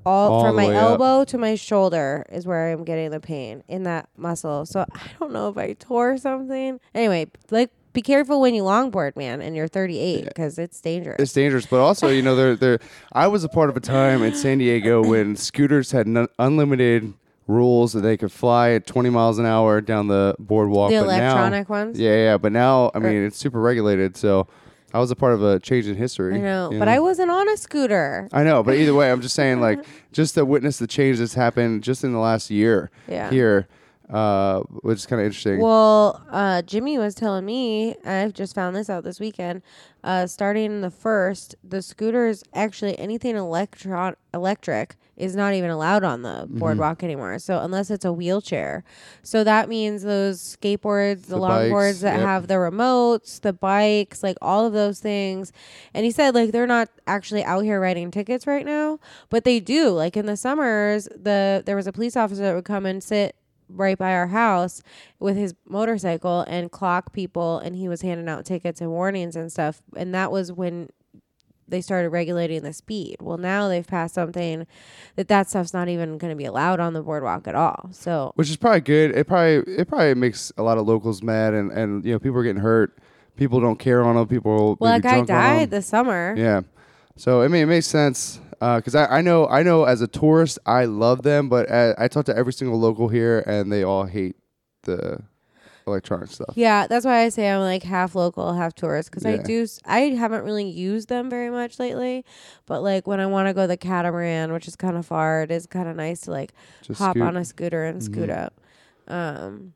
all, 0.07 0.33
All 0.33 0.45
from 0.47 0.57
my 0.57 0.69
way 0.69 0.77
up. 0.77 0.83
elbow 1.01 1.25
to 1.25 1.37
my 1.39 1.55
shoulder 1.55 2.25
is 2.31 2.47
where 2.47 2.73
I'm 2.73 2.85
getting 2.85 3.11
the 3.11 3.21
pain 3.21 3.63
in 3.69 3.83
that 3.83 4.09
muscle. 4.17 4.65
So 4.65 4.81
I 4.93 5.01
don't 5.21 5.33
know 5.33 5.49
if 5.49 5.57
I 5.59 5.75
tore 5.75 6.17
something. 6.17 6.81
Anyway, 6.95 7.27
like 7.51 7.71
be 7.93 8.01
careful 8.03 8.41
when 8.41 8.55
you 8.55 8.63
longboard, 8.63 9.17
man, 9.17 9.43
and 9.43 9.57
you're 9.57 9.67
38 9.69 10.25
because 10.27 10.59
it's 10.59 10.81
dangerous. 10.81 11.17
It's 11.19 11.33
dangerous, 11.33 11.67
but 11.67 11.81
also 11.81 12.09
you 12.09 12.23
know 12.23 12.37
there 12.37 12.55
there. 12.57 12.79
I 13.13 13.27
was 13.27 13.45
a 13.45 13.49
part 13.49 13.71
of 13.71 13.77
a 13.77 13.81
time 13.81 14.23
in 14.23 14.35
San 14.35 14.59
Diego 14.59 15.03
when 15.03 15.37
scooters 15.49 15.91
had 15.93 16.07
n- 16.07 16.29
unlimited 16.39 17.13
rules 17.49 17.93
that 17.95 18.03
they 18.03 18.17
could 18.17 18.31
fly 18.31 18.71
at 18.73 18.87
20 18.87 19.11
miles 19.11 19.39
an 19.39 19.47
hour 19.47 19.81
down 19.81 20.07
the 20.07 20.37
boardwalk. 20.39 20.91
the 20.91 21.01
but 21.01 21.07
now- 21.07 21.31
electronic 21.33 21.69
ones. 21.69 21.99
yeah, 21.99 22.15
yeah, 22.15 22.37
but 22.39 22.53
now 22.53 22.91
I 22.95 22.99
mean 23.01 23.25
it's 23.25 23.37
super 23.39 23.61
regulated, 23.61 24.17
so 24.17 24.47
I 24.95 25.01
was 25.01 25.11
a 25.11 25.17
part 25.17 25.35
of 25.35 25.43
a 25.43 25.59
change 25.59 25.87
in 25.87 25.97
history. 25.97 26.37
I 26.37 26.39
know, 26.39 26.71
you 26.71 26.79
but 26.79 26.89
I 26.89 26.99
wasn't 27.01 27.31
on 27.31 27.49
a 27.49 27.57
scooter. 27.57 28.29
I 28.33 28.43
know, 28.45 28.63
but 28.63 28.75
either 28.77 28.95
way, 28.95 29.11
I'm 29.11 29.21
just 29.21 29.35
saying, 29.35 29.61
like, 29.61 29.85
just 30.13 30.35
to 30.37 30.45
witness 30.47 30.79
the 30.79 30.87
change 30.87 31.19
that's 31.19 31.35
happened 31.35 31.83
just 31.83 32.05
in 32.05 32.13
the 32.13 32.19
last 32.19 32.51
year 32.51 32.91
Yeah. 33.07 33.29
here, 33.31 33.67
uh, 34.11 34.61
which 34.83 34.97
is 34.99 35.07
kind 35.07 35.21
of 35.21 35.27
interesting. 35.27 35.61
Well, 35.61 36.25
uh, 36.31 36.63
Jimmy 36.63 36.99
was 36.99 37.15
telling 37.15 37.45
me, 37.45 37.95
I've 38.05 38.33
just 38.33 38.55
found 38.55 38.75
this 38.75 38.89
out 38.89 39.05
this 39.05 39.21
weekend. 39.21 39.63
Uh, 40.05 40.27
starting 40.27 40.81
the 40.81 40.91
first, 40.91 41.57
the 41.63 41.83
scooters 41.83 42.43
actually 42.55 42.99
anything 42.99 43.37
electron 43.37 44.15
electric 44.33 44.97
is 45.17 45.35
not 45.35 45.53
even 45.55 45.69
allowed 45.71 46.05
on 46.05 46.23
the 46.23 46.29
Mm-hmm. 46.29 46.59
boardwalk 46.59 47.03
anymore. 47.03 47.39
So 47.41 47.59
unless 47.59 47.91
it's 47.91 48.05
a 48.05 48.13
wheelchair, 48.13 48.85
so 49.23 49.43
that 49.45 49.69
means 49.69 50.05
those 50.05 50.41
skateboards, 50.57 51.23
the, 51.23 51.35
The 51.35 51.39
longboards 51.39 52.01
that 52.03 52.19
yep. 52.19 52.27
have 52.27 52.47
the 52.47 52.55
remotes, 52.55 53.41
the 53.41 53.53
bikes, 53.53 54.23
like 54.23 54.37
all 54.41 54.65
of 54.65 54.73
those 54.73 55.01
things. 55.01 55.53
And 55.93 56.05
he 56.05 56.13
said 56.13 56.35
like 56.35 56.53
they're 56.53 56.67
not 56.67 56.89
actually 57.09 57.43
out 57.45 57.65
here 57.65 57.81
writing 57.81 58.11
tickets 58.13 58.47
right 58.47 58.65
now, 58.65 59.01
but 59.29 59.43
they 59.45 59.59
do. 59.59 59.89
Like 59.91 60.17
in 60.17 60.27
the 60.27 60.37
summers, 60.37 61.09
the 61.15 61.63
there 61.67 61.77
was 61.77 61.89
a 61.89 61.93
police 61.93 62.17
officer 62.17 62.43
that 62.43 62.55
would 62.55 62.65
come 62.65 62.87
and 62.87 63.03
sit 63.03 63.35
right 63.69 63.99
by 63.99 64.13
our 64.13 64.29
house 64.29 64.83
with 65.19 65.37
his 65.37 65.55
motorcycle 65.69 66.41
and 66.49 66.71
clock 66.71 67.13
people 67.13 67.59
and 67.59 67.77
he 67.77 67.89
was 67.89 68.03
handing 68.03 68.29
out 68.29 68.45
tickets 68.45 68.81
and 68.81 68.91
warnings 68.91 69.37
and 69.37 69.53
stuff 69.53 69.83
and 69.97 70.15
that 70.15 70.31
was 70.33 70.51
when 70.53 70.89
they 71.71 71.83
started 71.83 72.09
regulating 72.09 72.63
the 72.63 72.73
speed 72.73 73.17
well 73.21 73.37
now 73.37 73.69
they've 73.69 73.87
passed 73.87 74.15
something 74.15 74.67
that 75.17 75.29
that 75.29 75.49
stuff's 75.51 75.75
not 75.75 75.87
even 75.89 76.17
going 76.17 76.31
to 76.31 76.37
be 76.37 76.47
allowed 76.47 76.81
on 76.81 76.95
the 76.95 77.03
boardwalk 77.03 77.47
at 77.47 77.55
all 77.55 77.91
so 77.93 78.33
which 78.37 78.49
is 78.49 78.57
probably 78.57 78.81
good. 78.81 79.15
It 79.15 79.27
probably 79.27 79.75
it 79.75 79.87
probably 79.87 80.15
makes 80.15 80.51
a 80.57 80.63
lot 80.63 80.79
of 80.79 80.87
locals 80.87 81.23
mad, 81.23 81.53
and 81.53 81.71
and 81.71 82.05
you 82.07 82.13
know 82.13 82.19
people 82.19 82.39
are 82.39 82.43
getting 82.43 82.63
hurt. 82.63 82.97
People 83.37 83.61
don't 83.61 83.79
care 83.79 84.03
on 84.03 84.17
them. 84.17 84.27
People 84.27 84.79
well 84.81 84.93
that 84.95 85.03
guy 85.03 85.17
drunk 85.17 85.31
on 85.31 85.37
'em. 85.37 85.57
died 85.59 85.71
this 85.71 85.87
summer 85.87 86.35
Yeah. 86.39 86.63
So 87.17 87.43
I 87.43 87.49
mean, 87.49 87.65
it 87.65 87.67
makes 87.67 87.87
sense 87.87 88.41
because 88.61 88.95
I, 88.95 89.19
I 89.19 89.21
know 89.23 89.47
I 89.49 89.63
know 89.63 89.85
as 89.85 90.01
a 90.01 90.09
tourist 90.09 90.59
I 90.67 90.85
love 90.87 91.23
them, 91.23 91.49
but 91.49 91.71
uh, 91.71 91.95
I 91.99 92.09
talk 92.09 92.25
to 92.27 92.37
every 92.37 92.53
single 92.53 92.79
local 92.79 93.09
here 93.09 93.41
and 93.47 93.71
they 93.73 93.83
all 93.83 94.05
hate 94.05 94.37
the 94.83 95.23
electronic 95.87 96.29
stuff. 96.31 96.53
yeah 96.55 96.87
that's 96.87 97.07
why 97.07 97.23
i 97.25 97.31
say 97.31 97.49
i'm 97.51 97.63
like 97.63 97.83
half 97.83 98.15
local 98.15 98.53
half 98.53 98.75
tourist 98.75 99.11
because 99.11 99.25
i 99.25 99.37
Yeah. 99.37 99.43
do 99.43 99.63
s- 99.63 99.81
i 99.87 100.01
haven't 100.01 100.45
really 100.45 100.69
used 100.69 101.09
them 101.09 101.31
very 101.31 101.49
much 101.49 101.79
lately 101.79 102.27
but 102.67 102.83
like 102.83 103.07
when 103.07 103.21
i 103.21 103.27
want 103.27 103.49
to 103.49 103.55
go 103.55 103.67
the 103.67 103.79
catamaran 103.79 104.53
which 104.53 104.69
is 104.69 104.77
kind 104.77 104.99
of 104.99 105.07
far 105.07 105.45
it 105.45 105.51
is 105.51 105.67
kind 105.67 105.89
of 105.89 105.97
nice 105.97 106.21
to 106.23 106.31
like 106.31 106.53
Just 106.83 106.99
hop 106.99 107.13
scoot. 107.17 107.23
on 107.27 107.39
a 107.39 107.45
scooter 107.45 107.87
and 107.87 108.03
scoot 108.03 108.29
Mhm. 108.29 108.37
up. 108.45 108.61
Um, 109.09 109.73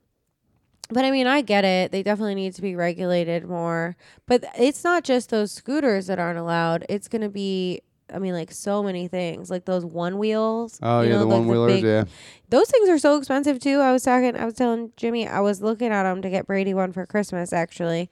but 0.91 1.07
I 1.07 1.11
mean, 1.11 1.27
I 1.27 1.41
get 1.41 1.65
it. 1.65 1.91
They 1.93 2.03
definitely 2.03 2.35
need 2.35 2.55
to 2.57 2.61
be 2.63 2.77
regulated 2.77 3.47
more. 3.49 3.97
But 4.27 4.45
it's 4.59 4.85
not 4.85 5.05
just 5.05 5.31
those 5.31 5.51
scooters 5.51 6.09
that 6.09 6.19
aren't 6.19 6.39
allowed. 6.39 6.85
It's 6.91 7.09
going 7.09 7.23
to 7.23 7.31
be, 7.31 7.81
I 8.13 8.19
mean, 8.19 8.35
like 8.35 8.53
so 8.53 8.83
many 8.83 9.09
things, 9.09 9.51
like 9.51 9.65
those 9.65 9.85
one 9.85 10.19
wheels. 10.19 10.79
Oh 10.83 11.01
you 11.01 11.09
yeah, 11.09 11.15
know, 11.15 11.19
the 11.21 11.25
like 11.27 11.39
one 11.39 11.47
wheelers. 11.49 11.73
big- 11.75 11.85
yeah. 11.85 12.05
Those 12.51 12.69
things 12.69 12.89
are 12.89 12.99
so 12.99 13.17
expensive 13.17 13.59
too. 13.61 13.81
I 13.81 13.93
was 13.93 14.03
talking, 14.03 14.37
I 14.37 14.45
was 14.45 14.55
telling 14.55 14.93
Jimmy, 14.97 15.27
I 15.27 15.41
was 15.41 15.63
looking 15.63 15.89
at 15.91 16.03
them 16.03 16.21
to 16.23 16.29
get 16.31 16.47
Brady 16.47 16.75
one 16.75 16.93
for 16.93 17.07
Christmas 17.07 17.53
actually. 17.53 18.11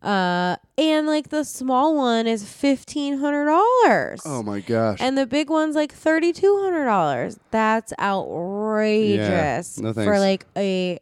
Uh, 0.00 0.56
and 0.78 1.06
like 1.06 1.28
the 1.28 1.44
small 1.44 1.94
one 1.94 2.26
is 2.26 2.42
fifteen 2.48 3.18
hundred 3.18 3.44
dollars. 3.44 4.22
Oh 4.24 4.42
my 4.42 4.58
gosh. 4.60 4.98
And 5.00 5.16
the 5.16 5.26
big 5.26 5.48
one's 5.50 5.76
like 5.76 5.92
thirty 5.92 6.32
two 6.32 6.60
hundred 6.62 6.86
dollars. 6.86 7.38
That's 7.52 7.92
outrageous 8.00 9.78
no 9.78 9.92
for 9.92 10.18
like 10.18 10.46
a 10.56 10.98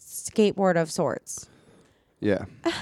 skateboard 0.00 0.76
of 0.80 0.90
sorts. 0.90 1.48
yeah. 2.20 2.44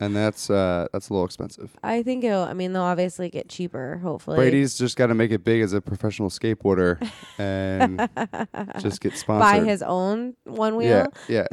and 0.00 0.14
that's 0.14 0.50
uh 0.50 0.86
that's 0.92 1.08
a 1.08 1.12
little 1.12 1.24
expensive. 1.24 1.70
I 1.82 2.02
think 2.02 2.24
it'll. 2.24 2.42
I 2.42 2.52
mean, 2.52 2.72
they'll 2.72 2.82
obviously 2.82 3.30
get 3.30 3.48
cheaper. 3.48 3.98
Hopefully, 4.02 4.36
Brady's 4.36 4.76
just 4.76 4.96
got 4.96 5.06
to 5.06 5.14
make 5.14 5.30
it 5.30 5.44
big 5.44 5.62
as 5.62 5.72
a 5.72 5.80
professional 5.80 6.30
skateboarder 6.30 6.98
and 7.38 7.98
just 8.80 9.00
get 9.00 9.16
sponsored. 9.16 9.60
buy 9.62 9.64
his 9.64 9.82
own 9.82 10.34
one 10.44 10.76
wheel. 10.76 10.88
yeah, 10.88 11.06
yeah. 11.28 11.46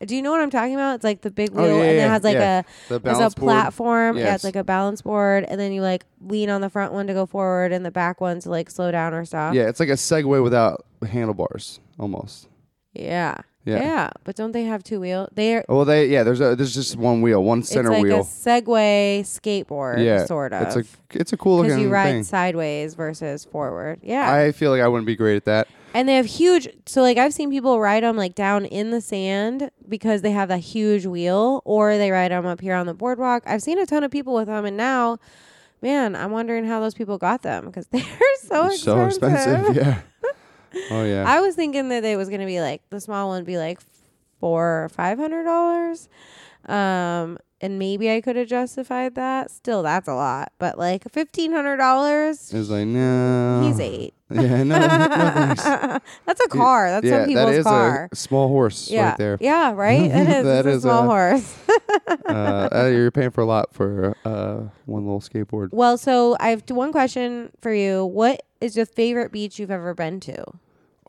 Yeah. 0.00 0.06
Do 0.06 0.14
you 0.16 0.22
know 0.22 0.30
what 0.30 0.40
I'm 0.40 0.50
talking 0.50 0.74
about? 0.74 0.96
It's 0.96 1.04
like 1.04 1.22
the 1.22 1.30
big 1.30 1.50
wheel, 1.50 1.64
Oh, 1.64 1.68
yeah, 1.78 1.82
and 1.84 1.96
yeah, 1.96 2.06
it 2.06 2.08
has 2.08 2.24
like 2.24 2.34
yeah. 2.34 2.62
a 2.90 2.98
there's 2.98 3.18
a 3.18 3.30
platform. 3.30 4.16
Yeah, 4.16 4.34
it's 4.34 4.44
like 4.44 4.56
a 4.56 4.64
balance 4.64 5.02
board, 5.02 5.44
and 5.48 5.60
then 5.60 5.72
you 5.72 5.82
like 5.82 6.04
lean 6.20 6.50
on 6.50 6.60
the 6.60 6.70
front 6.70 6.92
one 6.92 7.06
to 7.08 7.14
go 7.14 7.26
forward, 7.26 7.72
and 7.72 7.84
the 7.84 7.90
back 7.90 8.20
one 8.20 8.40
to 8.40 8.50
like 8.50 8.70
slow 8.70 8.90
down 8.90 9.12
or 9.14 9.24
stop. 9.24 9.54
Yeah, 9.54 9.68
it's 9.68 9.80
like 9.80 9.88
a 9.88 9.92
Segway 9.92 10.42
without 10.42 10.84
handlebars, 11.06 11.80
almost. 11.98 12.48
Yeah. 12.94 13.36
Yeah. 13.64 13.80
Yeah. 13.80 14.10
But 14.24 14.36
don't 14.36 14.52
they 14.52 14.64
have 14.64 14.82
two 14.82 15.00
wheels? 15.00 15.28
They're 15.34 15.64
Well, 15.68 15.84
they 15.84 16.06
yeah. 16.06 16.22
There's 16.22 16.40
a 16.40 16.56
there's 16.56 16.72
just 16.74 16.96
one 16.96 17.20
wheel, 17.20 17.42
one 17.44 17.62
center 17.62 17.90
it's 17.92 17.96
like 17.98 18.02
wheel. 18.04 18.20
a 18.20 18.24
Segway 18.24 19.20
skateboard, 19.20 20.02
yeah, 20.04 20.24
sort 20.24 20.52
of. 20.52 20.62
It's 20.62 20.76
a 20.76 20.84
it's 21.18 21.32
a 21.32 21.36
cool 21.36 21.56
looking. 21.56 21.64
because 21.68 21.76
looking 21.78 21.88
you 21.88 21.92
ride 21.94 22.10
thing. 22.12 22.22
sideways 22.24 22.94
versus 22.94 23.44
forward. 23.44 24.00
Yeah, 24.02 24.32
I 24.32 24.52
feel 24.52 24.70
like 24.70 24.80
I 24.80 24.88
wouldn't 24.88 25.06
be 25.06 25.16
great 25.16 25.36
at 25.36 25.44
that. 25.46 25.68
and 25.92 26.08
they 26.08 26.16
have 26.16 26.24
huge. 26.26 26.68
So 26.86 27.02
like 27.02 27.18
I've 27.18 27.34
seen 27.34 27.50
people 27.50 27.78
ride 27.80 28.04
them 28.04 28.16
like 28.16 28.34
down 28.34 28.64
in 28.64 28.90
the 28.90 29.00
sand 29.02 29.70
because 29.88 30.22
they 30.22 30.30
have 30.30 30.48
that 30.48 30.60
huge 30.60 31.04
wheel, 31.04 31.60
or 31.66 31.98
they 31.98 32.10
ride 32.10 32.30
them 32.30 32.46
up 32.46 32.60
here 32.62 32.74
on 32.74 32.86
the 32.86 32.94
boardwalk. 32.94 33.42
I've 33.46 33.62
seen 33.62 33.78
a 33.78 33.84
ton 33.86 34.02
of 34.04 34.10
people 34.10 34.34
with 34.34 34.46
them, 34.46 34.64
and 34.64 34.76
now, 34.78 35.18
man, 35.82 36.16
I'm 36.16 36.30
wondering 36.30 36.64
how 36.64 36.80
those 36.80 36.94
people 36.94 37.18
got 37.18 37.42
them 37.42 37.66
because 37.66 37.86
they're 37.92 38.00
so 38.40 38.66
It's 38.66 38.76
expensive. 38.76 38.82
so 38.84 39.26
expensive. 39.26 39.76
yeah. 39.76 40.00
Oh 40.90 41.04
yeah. 41.04 41.24
I 41.26 41.40
was 41.40 41.54
thinking 41.54 41.88
that 41.90 42.04
it 42.04 42.16
was 42.16 42.28
gonna 42.28 42.46
be 42.46 42.60
like 42.60 42.82
the 42.90 43.00
small 43.00 43.28
one 43.28 43.38
would 43.40 43.46
be 43.46 43.58
like 43.58 43.80
four 44.40 44.84
or 44.84 44.88
five 44.88 45.18
hundred 45.18 45.44
dollars. 45.44 46.08
Um 46.66 47.38
and 47.60 47.76
maybe 47.78 48.08
I 48.10 48.20
could 48.20 48.36
have 48.36 48.46
justified 48.46 49.16
that. 49.16 49.50
Still 49.50 49.82
that's 49.82 50.06
a 50.08 50.14
lot. 50.14 50.52
But 50.58 50.78
like 50.78 51.10
fifteen 51.12 51.52
hundred 51.52 51.78
dollars 51.78 52.52
It's 52.52 52.68
like 52.68 52.86
no. 52.86 53.62
he's 53.66 53.80
eight. 53.80 54.14
Yeah, 54.30 54.62
no, 54.62 54.78
no 54.78 54.78
that's 56.26 56.40
a 56.44 56.48
car. 56.50 56.90
That's 56.90 57.06
yeah, 57.06 57.20
some 57.20 57.28
people's 57.28 57.46
that 57.46 57.54
is 57.54 57.64
car. 57.64 58.08
a 58.12 58.14
small 58.16 58.48
horse 58.48 58.90
yeah. 58.90 59.08
right 59.08 59.16
there. 59.18 59.38
Yeah, 59.40 59.72
right? 59.72 60.02
It 60.10 60.28
is. 60.28 60.44
That 60.44 60.66
is 60.66 60.76
a 60.76 60.80
small 60.82 61.04
a- 61.04 61.06
horse. 61.06 61.56
uh, 62.28 62.68
uh, 62.70 62.90
you're 62.92 63.10
paying 63.10 63.30
for 63.30 63.40
a 63.40 63.46
lot 63.46 63.72
for 63.72 64.14
uh, 64.26 64.64
one 64.84 65.04
little 65.04 65.22
skateboard. 65.22 65.70
well, 65.72 65.96
so 65.96 66.36
I 66.40 66.50
have 66.50 66.68
one 66.68 66.92
question 66.92 67.50
for 67.62 67.72
you. 67.72 68.04
What 68.04 68.42
is 68.60 68.76
your 68.76 68.84
favorite 68.84 69.32
beach 69.32 69.58
you've 69.58 69.70
ever 69.70 69.94
been 69.94 70.20
to? 70.20 70.44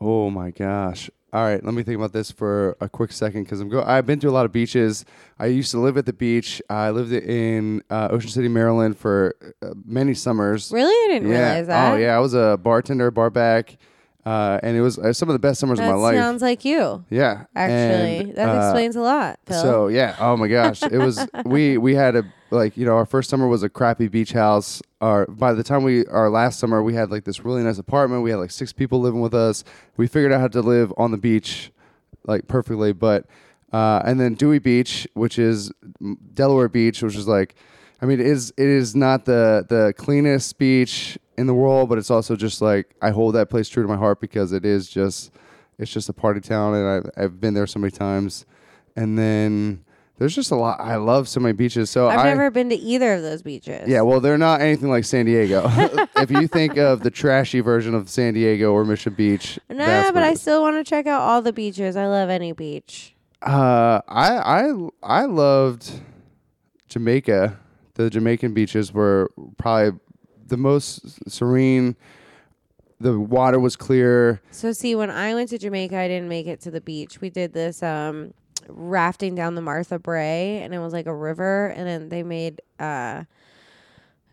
Oh 0.00 0.30
my 0.30 0.50
gosh. 0.50 1.10
All 1.32 1.42
right, 1.42 1.62
let 1.64 1.74
me 1.74 1.84
think 1.84 1.96
about 1.96 2.12
this 2.12 2.32
for 2.32 2.76
a 2.80 2.88
quick 2.88 3.12
second 3.12 3.44
because 3.44 3.60
I'm 3.60 3.68
go. 3.68 3.84
I've 3.84 4.04
been 4.04 4.18
to 4.20 4.28
a 4.28 4.32
lot 4.32 4.46
of 4.46 4.52
beaches. 4.52 5.04
I 5.38 5.46
used 5.46 5.70
to 5.70 5.78
live 5.78 5.96
at 5.96 6.04
the 6.04 6.12
beach. 6.12 6.60
I 6.68 6.90
lived 6.90 7.12
in 7.12 7.84
uh, 7.88 8.08
Ocean 8.10 8.30
City, 8.30 8.48
Maryland, 8.48 8.98
for 8.98 9.36
uh, 9.62 9.74
many 9.84 10.14
summers. 10.14 10.72
Really? 10.72 10.88
I 10.90 11.14
didn't 11.14 11.30
yeah. 11.30 11.50
realize 11.50 11.66
that. 11.68 11.92
Oh 11.92 11.96
yeah, 11.96 12.16
I 12.16 12.18
was 12.18 12.34
a 12.34 12.58
bartender, 12.60 13.12
bar 13.12 13.30
back, 13.30 13.76
uh, 14.24 14.60
and 14.62 14.76
it 14.76 14.80
was 14.82 14.98
uh, 14.98 15.12
some 15.12 15.28
of 15.28 15.32
the 15.32 15.38
best 15.38 15.60
summers 15.60 15.78
of 15.78 15.86
my 15.86 15.94
life. 15.94 16.16
sounds 16.16 16.42
like 16.42 16.64
you. 16.64 17.04
yeah, 17.08 17.44
Actually, 17.56 18.30
And, 18.30 18.34
that 18.36 18.48
uh, 18.48 18.66
explains 18.66 18.96
a 18.96 19.00
lot. 19.00 19.38
Phil. 19.46 19.62
So 19.62 19.88
yeah, 19.88 20.16
oh 20.18 20.36
my 20.36 20.48
gosh, 20.48 20.82
it 20.82 20.98
was 20.98 21.26
we 21.44 21.78
we 21.78 21.94
had 21.94 22.16
a 22.16 22.24
like 22.50 22.76
you 22.76 22.84
know 22.84 22.96
our 22.96 23.06
first 23.06 23.30
summer 23.30 23.48
was 23.48 23.62
a 23.62 23.68
crappy 23.68 24.08
beach 24.08 24.32
house. 24.32 24.82
Our 25.00 25.26
by 25.26 25.54
the 25.54 25.62
time 25.62 25.82
we 25.84 26.06
our 26.06 26.28
last 26.28 26.58
summer 26.58 26.82
we 26.82 26.94
had 26.94 27.10
like 27.10 27.24
this 27.24 27.44
really 27.44 27.62
nice 27.62 27.78
apartment. 27.78 28.22
We 28.22 28.30
had 28.30 28.36
like 28.38 28.50
six 28.50 28.72
people 28.72 29.00
living 29.00 29.20
with 29.20 29.34
us. 29.34 29.64
We 29.96 30.06
figured 30.06 30.32
out 30.32 30.40
how 30.40 30.48
to 30.48 30.60
live 30.60 30.92
on 30.98 31.12
the 31.12 31.18
beach 31.18 31.72
like 32.26 32.46
perfectly, 32.46 32.92
but 32.92 33.24
uh, 33.72 34.02
and 34.04 34.20
then 34.20 34.34
Dewey 34.34 34.58
Beach, 34.58 35.06
which 35.14 35.38
is 35.38 35.72
Delaware 36.34 36.68
Beach, 36.68 37.02
which 37.02 37.16
is 37.16 37.28
like. 37.28 37.54
I 38.02 38.06
mean, 38.06 38.18
it 38.18 38.26
is 38.26 38.50
it 38.56 38.66
is 38.66 38.96
not 38.96 39.26
the 39.26 39.66
the 39.68 39.92
cleanest 39.94 40.56
beach 40.56 41.18
in 41.40 41.46
the 41.46 41.54
world, 41.54 41.88
but 41.88 41.98
it's 41.98 42.10
also 42.10 42.36
just 42.36 42.60
like 42.62 42.94
I 43.02 43.10
hold 43.10 43.34
that 43.34 43.50
place 43.50 43.68
true 43.68 43.82
to 43.82 43.88
my 43.88 43.96
heart 43.96 44.20
because 44.20 44.52
it 44.52 44.64
is 44.64 44.88
just 44.88 45.32
it's 45.78 45.90
just 45.90 46.08
a 46.08 46.12
party 46.12 46.40
town, 46.40 46.74
and 46.74 46.86
I've 46.88 47.10
I've 47.24 47.40
been 47.40 47.54
there 47.54 47.66
so 47.66 47.78
many 47.80 47.90
times. 47.90 48.46
And 48.96 49.18
then 49.18 49.84
there's 50.18 50.34
just 50.34 50.50
a 50.50 50.54
lot. 50.56 50.78
I 50.80 50.96
love 50.96 51.28
so 51.28 51.40
many 51.40 51.52
beaches. 51.54 51.88
So 51.88 52.08
I've 52.08 52.18
I 52.20 52.24
never 52.24 52.50
been 52.50 52.68
to 52.68 52.74
either 52.76 53.14
of 53.14 53.22
those 53.22 53.40
beaches. 53.40 53.88
yeah, 53.88 54.02
well, 54.02 54.20
they're 54.20 54.36
not 54.36 54.60
anything 54.60 54.90
like 54.90 55.04
San 55.04 55.24
Diego. 55.26 55.62
if 56.16 56.30
you 56.30 56.46
think 56.46 56.76
of 56.76 57.00
the 57.02 57.10
trashy 57.10 57.60
version 57.60 57.94
of 57.94 58.10
San 58.10 58.34
Diego 58.34 58.72
or 58.72 58.84
Mission 58.84 59.14
Beach, 59.14 59.58
Nah, 59.70 60.12
but 60.12 60.22
I 60.22 60.32
is. 60.32 60.40
still 60.42 60.60
want 60.60 60.76
to 60.76 60.84
check 60.88 61.06
out 61.06 61.22
all 61.22 61.40
the 61.40 61.52
beaches. 61.52 61.96
I 61.96 62.06
love 62.06 62.28
any 62.28 62.52
beach. 62.52 63.14
Uh, 63.40 64.00
I 64.08 64.36
I 64.68 64.88
I 65.02 65.24
loved 65.24 65.90
Jamaica. 66.88 67.58
The 67.94 68.10
Jamaican 68.10 68.52
beaches 68.54 68.92
were 68.92 69.30
probably 69.58 69.98
the 70.50 70.56
most 70.58 71.28
serene. 71.30 71.96
The 73.00 73.18
water 73.18 73.58
was 73.58 73.76
clear. 73.76 74.42
So 74.50 74.72
see, 74.72 74.94
when 74.94 75.10
I 75.10 75.34
went 75.34 75.48
to 75.50 75.58
Jamaica, 75.58 75.96
I 75.96 76.06
didn't 76.06 76.28
make 76.28 76.46
it 76.46 76.60
to 76.62 76.70
the 76.70 76.82
beach. 76.82 77.20
We 77.22 77.30
did 77.30 77.54
this 77.54 77.82
um 77.82 78.34
rafting 78.68 79.34
down 79.34 79.54
the 79.54 79.62
Martha 79.62 79.98
Brae, 79.98 80.60
and 80.62 80.74
it 80.74 80.78
was 80.78 80.92
like 80.92 81.06
a 81.06 81.14
river, 81.14 81.68
and 81.68 81.86
then 81.88 82.08
they 82.10 82.22
made 82.22 82.60
uh 82.78 83.24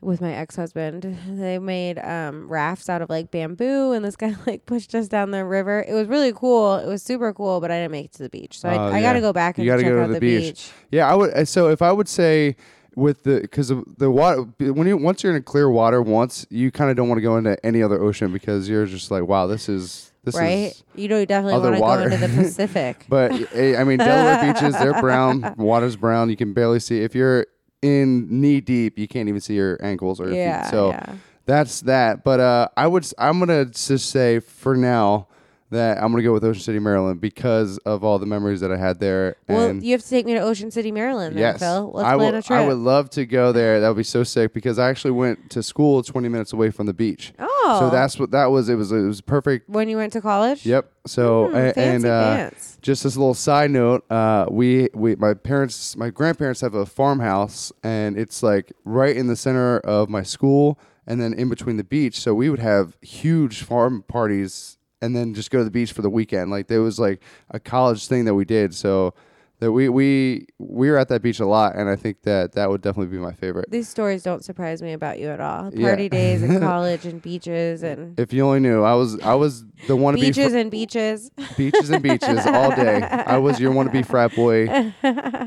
with 0.01 0.21
my 0.21 0.31
ex 0.33 0.55
husband. 0.55 1.17
They 1.27 1.57
made 1.57 1.97
um, 1.97 2.47
rafts 2.47 2.87
out 2.89 3.01
of 3.01 3.09
like 3.09 3.31
bamboo, 3.31 3.93
and 3.93 4.03
this 4.05 4.15
guy 4.15 4.35
like 4.45 4.65
pushed 4.65 4.93
us 4.93 5.07
down 5.07 5.31
the 5.31 5.43
river. 5.45 5.83
It 5.87 5.93
was 5.93 6.07
really 6.07 6.33
cool. 6.33 6.75
It 6.75 6.87
was 6.87 7.01
super 7.01 7.33
cool, 7.33 7.61
but 7.61 7.71
I 7.71 7.77
didn't 7.79 7.93
make 7.93 8.05
it 8.07 8.13
to 8.13 8.23
the 8.23 8.29
beach, 8.29 8.59
so 8.59 8.69
Oh, 8.69 8.71
I, 8.73 8.97
I 8.97 9.01
got 9.01 9.13
to 9.13 9.21
go 9.21 9.31
back 9.33 9.57
You 9.57 9.61
and 9.63 9.67
gotta 9.69 9.81
check 9.83 9.91
go 9.91 9.95
to 9.95 10.01
out 10.03 10.07
the 10.09 10.13
the 10.15 10.19
beach. 10.19 10.43
beach. 10.43 10.71
Yeah, 10.91 11.09
I 11.09 11.15
would. 11.15 11.33
uh, 11.33 11.45
So 11.45 11.69
if 11.69 11.81
I 11.81 11.91
would 11.91 12.07
say 12.09 12.55
with 12.97 13.23
the 13.23 13.39
because 13.41 13.67
the 13.69 14.09
water 14.09 14.41
when 14.57 14.87
you 14.87 14.97
once 14.97 15.23
you're 15.23 15.31
in 15.31 15.37
a 15.37 15.43
clear 15.43 15.69
water 15.69 16.01
once 16.01 16.47
you 16.49 16.71
kind 16.71 16.89
of 16.89 16.97
don't 16.97 17.07
want 17.07 17.19
to 17.19 17.21
go 17.21 17.37
into 17.37 17.63
any 17.63 17.83
other 17.83 18.01
ocean 18.01 18.33
because 18.33 18.67
you're 18.67 18.87
just 18.87 19.11
like 19.11 19.23
wow 19.23 19.45
this 19.45 19.69
is 19.69 20.11
this 20.23 20.35
right? 20.35 20.71
is. 20.71 20.83
You 20.95 21.07
don't 21.07 21.25
definitely 21.27 21.79
want 21.79 22.01
to 22.01 22.09
go 22.09 22.15
into 22.15 22.27
the 22.27 22.41
Pacific. 22.43 23.05
But 23.07 23.31
eh, 23.53 23.77
I 23.77 23.83
mean 23.83 23.99
Delaware 23.99 24.51
beaches 24.51 24.73
they're 24.73 24.99
brown 24.99 25.53
water's 25.57 25.95
brown 25.95 26.31
you 26.31 26.35
can 26.35 26.53
barely 26.53 26.79
see 26.79 27.01
if 27.01 27.13
you're 27.13 27.45
in 27.83 28.41
knee 28.41 28.59
deep 28.61 28.97
you 28.97 29.07
can't 29.07 29.29
even 29.29 29.39
see 29.39 29.53
your 29.53 29.77
ankles 29.85 30.19
or 30.19 30.25
your 30.25 30.35
yeah, 30.35 30.63
feet 30.63 30.71
so 30.71 30.89
yeah. 30.89 31.15
that's 31.45 31.81
that 31.81 32.23
but 32.23 32.39
uh 32.39 32.67
I 32.75 32.87
would 32.87 33.07
I'm 33.19 33.37
gonna 33.37 33.65
just 33.65 34.09
say 34.09 34.39
for 34.39 34.75
now 34.75 35.27
that 35.69 35.97
I'm 36.01 36.11
gonna 36.11 36.23
go 36.23 36.31
with 36.31 36.43
Ocean 36.45 36.61
City 36.63 36.79
Maryland 36.79 37.19
because 37.19 37.77
of 37.79 38.03
all 38.03 38.19
the 38.19 38.25
memories 38.25 38.61
that 38.61 38.71
I 38.71 38.77
had 38.77 38.99
there 38.99 39.35
Well, 39.49 39.67
and 39.69 39.83
you 39.83 39.91
have 39.91 40.01
to 40.01 40.09
take 40.09 40.25
me 40.25 40.33
to 40.33 40.39
Ocean 40.39 40.71
City, 40.71 40.91
Maryland, 40.93 41.35
then, 41.35 41.41
Yes, 41.41 41.59
Phil. 41.59 41.91
Let's 41.93 42.05
I 42.07 42.15
plan 42.15 42.19
would. 42.19 42.33
a 42.35 42.41
trip. 42.41 42.59
I 42.59 42.67
would 42.67 42.77
love 42.77 43.09
to 43.11 43.25
go 43.25 43.51
there. 43.51 43.81
That 43.81 43.89
would 43.89 43.97
be 43.97 44.03
so 44.03 44.23
sick 44.23 44.53
because 44.53 44.79
I 44.79 44.89
actually 44.89 45.11
went 45.11 45.49
to 45.51 45.61
school 45.61 46.01
20 46.03 46.29
minutes 46.29 46.53
away 46.53 46.69
from 46.71 46.85
the 46.85 46.93
beach. 46.93 47.33
oh, 47.39 47.77
So 47.81 47.89
that's 47.89 48.17
what 48.17 48.31
that 48.31 48.45
was. 48.45 48.69
It 48.69 48.75
was. 48.75 48.91
It 48.93 49.01
was 49.01 49.19
perfect. 49.19 49.69
when 49.69 49.89
you 49.89 49.97
went 49.97 50.13
to 50.13 50.21
college. 50.21 50.65
Yep. 50.65 50.89
So 51.05 51.47
a- 51.47 51.73
fancy 51.73 51.81
and 51.81 52.05
uh, 52.05 52.49
just 52.81 53.03
as 53.05 53.15
a 53.15 53.19
little 53.19 53.33
side 53.33 53.71
note, 53.71 54.09
uh, 54.09 54.45
we 54.49 54.87
we 54.93 55.15
my 55.15 55.33
parents, 55.33 55.97
my 55.97 56.09
grandparents 56.09 56.61
have 56.61 56.75
a 56.75 56.85
farmhouse, 56.85 57.71
and 57.83 58.17
it's 58.17 58.41
like 58.41 58.71
right 58.85 59.15
in 59.17 59.27
the 59.27 59.35
center 59.35 59.79
of 59.79 60.09
my 60.09 60.23
school, 60.23 60.79
and 61.05 61.19
then 61.21 61.33
in 61.33 61.49
between 61.49 61.75
the 61.77 61.83
beach. 61.83 62.19
So 62.19 62.33
we 62.33 62.49
would 62.49 62.59
have 62.59 62.97
huge 63.01 63.63
farm 63.63 64.03
parties, 64.07 64.76
and 65.01 65.15
then 65.15 65.33
just 65.33 65.51
go 65.51 65.59
to 65.59 65.63
the 65.63 65.71
beach 65.71 65.91
for 65.93 66.01
the 66.01 66.09
weekend. 66.09 66.51
Like 66.51 66.67
there 66.67 66.81
was 66.81 66.99
like 66.99 67.21
a 67.51 67.59
college 67.59 68.07
thing 68.07 68.25
that 68.25 68.35
we 68.35 68.45
did. 68.45 68.73
So 68.75 69.13
that 69.59 69.71
we 69.71 69.89
we 69.89 70.45
we 70.59 70.87
were 70.91 70.97
at 70.99 71.07
that 71.09 71.23
beach 71.23 71.39
a 71.39 71.45
lot, 71.47 71.75
and 71.75 71.89
I 71.89 71.95
think 71.95 72.21
that 72.23 72.51
that 72.51 72.69
would 72.69 72.81
definitely 72.81 73.07
be 73.17 73.17
my 73.17 73.33
favorite. 73.33 73.71
These 73.71 73.89
stories 73.89 74.21
don't 74.21 74.43
surprise 74.45 74.83
me 74.83 74.93
about 74.93 75.17
you 75.19 75.29
at 75.29 75.39
all. 75.41 75.73
Yeah. 75.73 75.87
Party 75.87 76.09
days 76.09 76.43
and 76.43 76.59
college 76.61 77.05
and 77.07 77.19
beaches 77.23 77.81
and 77.81 78.19
If 78.19 78.33
you 78.33 78.45
only 78.45 78.59
knew, 78.59 78.83
I 78.83 78.93
was 78.93 79.19
I 79.21 79.33
was 79.33 79.65
the 79.87 79.95
one 79.95 80.13
to 80.13 80.19
be 80.21 80.27
beaches 80.27 80.51
fr- 80.51 80.57
and 80.59 80.69
beaches. 80.69 81.31
beaches 81.57 81.89
and 81.89 82.03
beaches 82.03 82.45
all 82.45 82.69
day. 82.75 83.01
I 83.01 83.39
was 83.39 83.59
your 83.59 83.73
wannabe 83.73 84.05
frat 84.05 84.35
boy, 84.35 84.93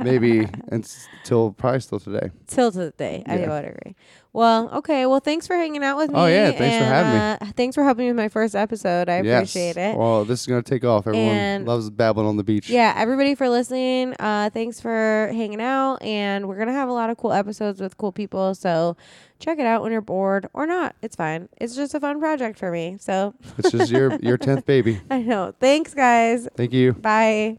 maybe 0.03 0.49
until 0.73 1.53
probably 1.53 1.79
still 1.81 2.01
today. 2.01 2.31
Till 2.49 2.73
to 2.73 2.79
the 2.79 2.91
day. 2.91 3.23
I 3.27 3.39
Yeah. 3.39 3.49
would 3.49 3.65
agree. 3.65 3.95
Well, 4.33 4.71
okay. 4.79 5.07
Well, 5.07 5.19
thanks 5.21 5.47
for 5.49 5.57
hanging 5.57 5.83
out 5.83 5.97
with 5.97 6.11
me. 6.11 6.15
Oh, 6.17 6.27
yeah, 6.27 6.53
thanks 6.53 6.77
for 6.77 6.85
and, 6.85 6.85
having 6.85 7.13
me. 7.13 7.49
uh, 7.51 7.53
Thanks 7.57 7.75
for 7.75 7.83
helping 7.83 8.05
me 8.05 8.11
with 8.11 8.17
my 8.17 8.29
first 8.29 8.55
episode. 8.55 9.09
I 9.09 9.23
Yes. 9.23 9.39
appreciate 9.51 9.77
it. 9.77 9.97
Well, 9.97 10.25
this 10.25 10.41
is 10.41 10.47
gonna 10.47 10.63
take 10.63 10.85
off. 10.85 11.07
Everyone 11.09 11.29
And- 11.35 11.67
loves 11.67 11.91
babbling 11.91 12.27
on 12.29 12.37
the 12.37 12.45
beach. 12.45 12.71
Yeah, 12.71 12.95
everybody 12.97 13.35
for 13.35 13.49
listening. 13.49 14.15
Uh, 14.21 14.49
thanks 14.53 14.81
for 14.81 15.31
hanging 15.35 15.61
out, 15.61 15.97
and 16.03 16.47
we're 16.49 16.59
gonna 16.59 16.73
have 16.73 16.89
a 16.89 16.93
lot 16.93 17.11
of 17.11 17.17
cool 17.17 17.33
episodes 17.33 17.81
with 17.81 17.99
cool 17.99 18.13
people. 18.13 18.55
So 18.55 18.97
check 19.41 19.59
it 19.59 19.67
out 19.67 19.83
when 19.83 19.91
you're 19.91 20.01
bored 20.01 20.49
or 20.55 20.65
not. 20.67 20.95
It's 21.03 21.17
fine. 21.17 21.49
It's 21.61 21.75
just 21.75 21.95
a 21.95 22.01
fun 22.01 22.21
project 22.21 22.59
for 22.59 22.71
me. 22.71 22.99
So 23.01 23.35
It's 23.59 23.73
just 23.73 23.91
your 23.91 24.15
your 24.21 24.39
tenth 24.39 24.65
baby. 24.65 25.01
I 25.11 25.23
know. 25.23 25.55
Thanks, 25.59 25.93
guys. 25.93 26.47
Thank 26.57 26.73
you. 26.73 26.93
Bye. 26.93 27.59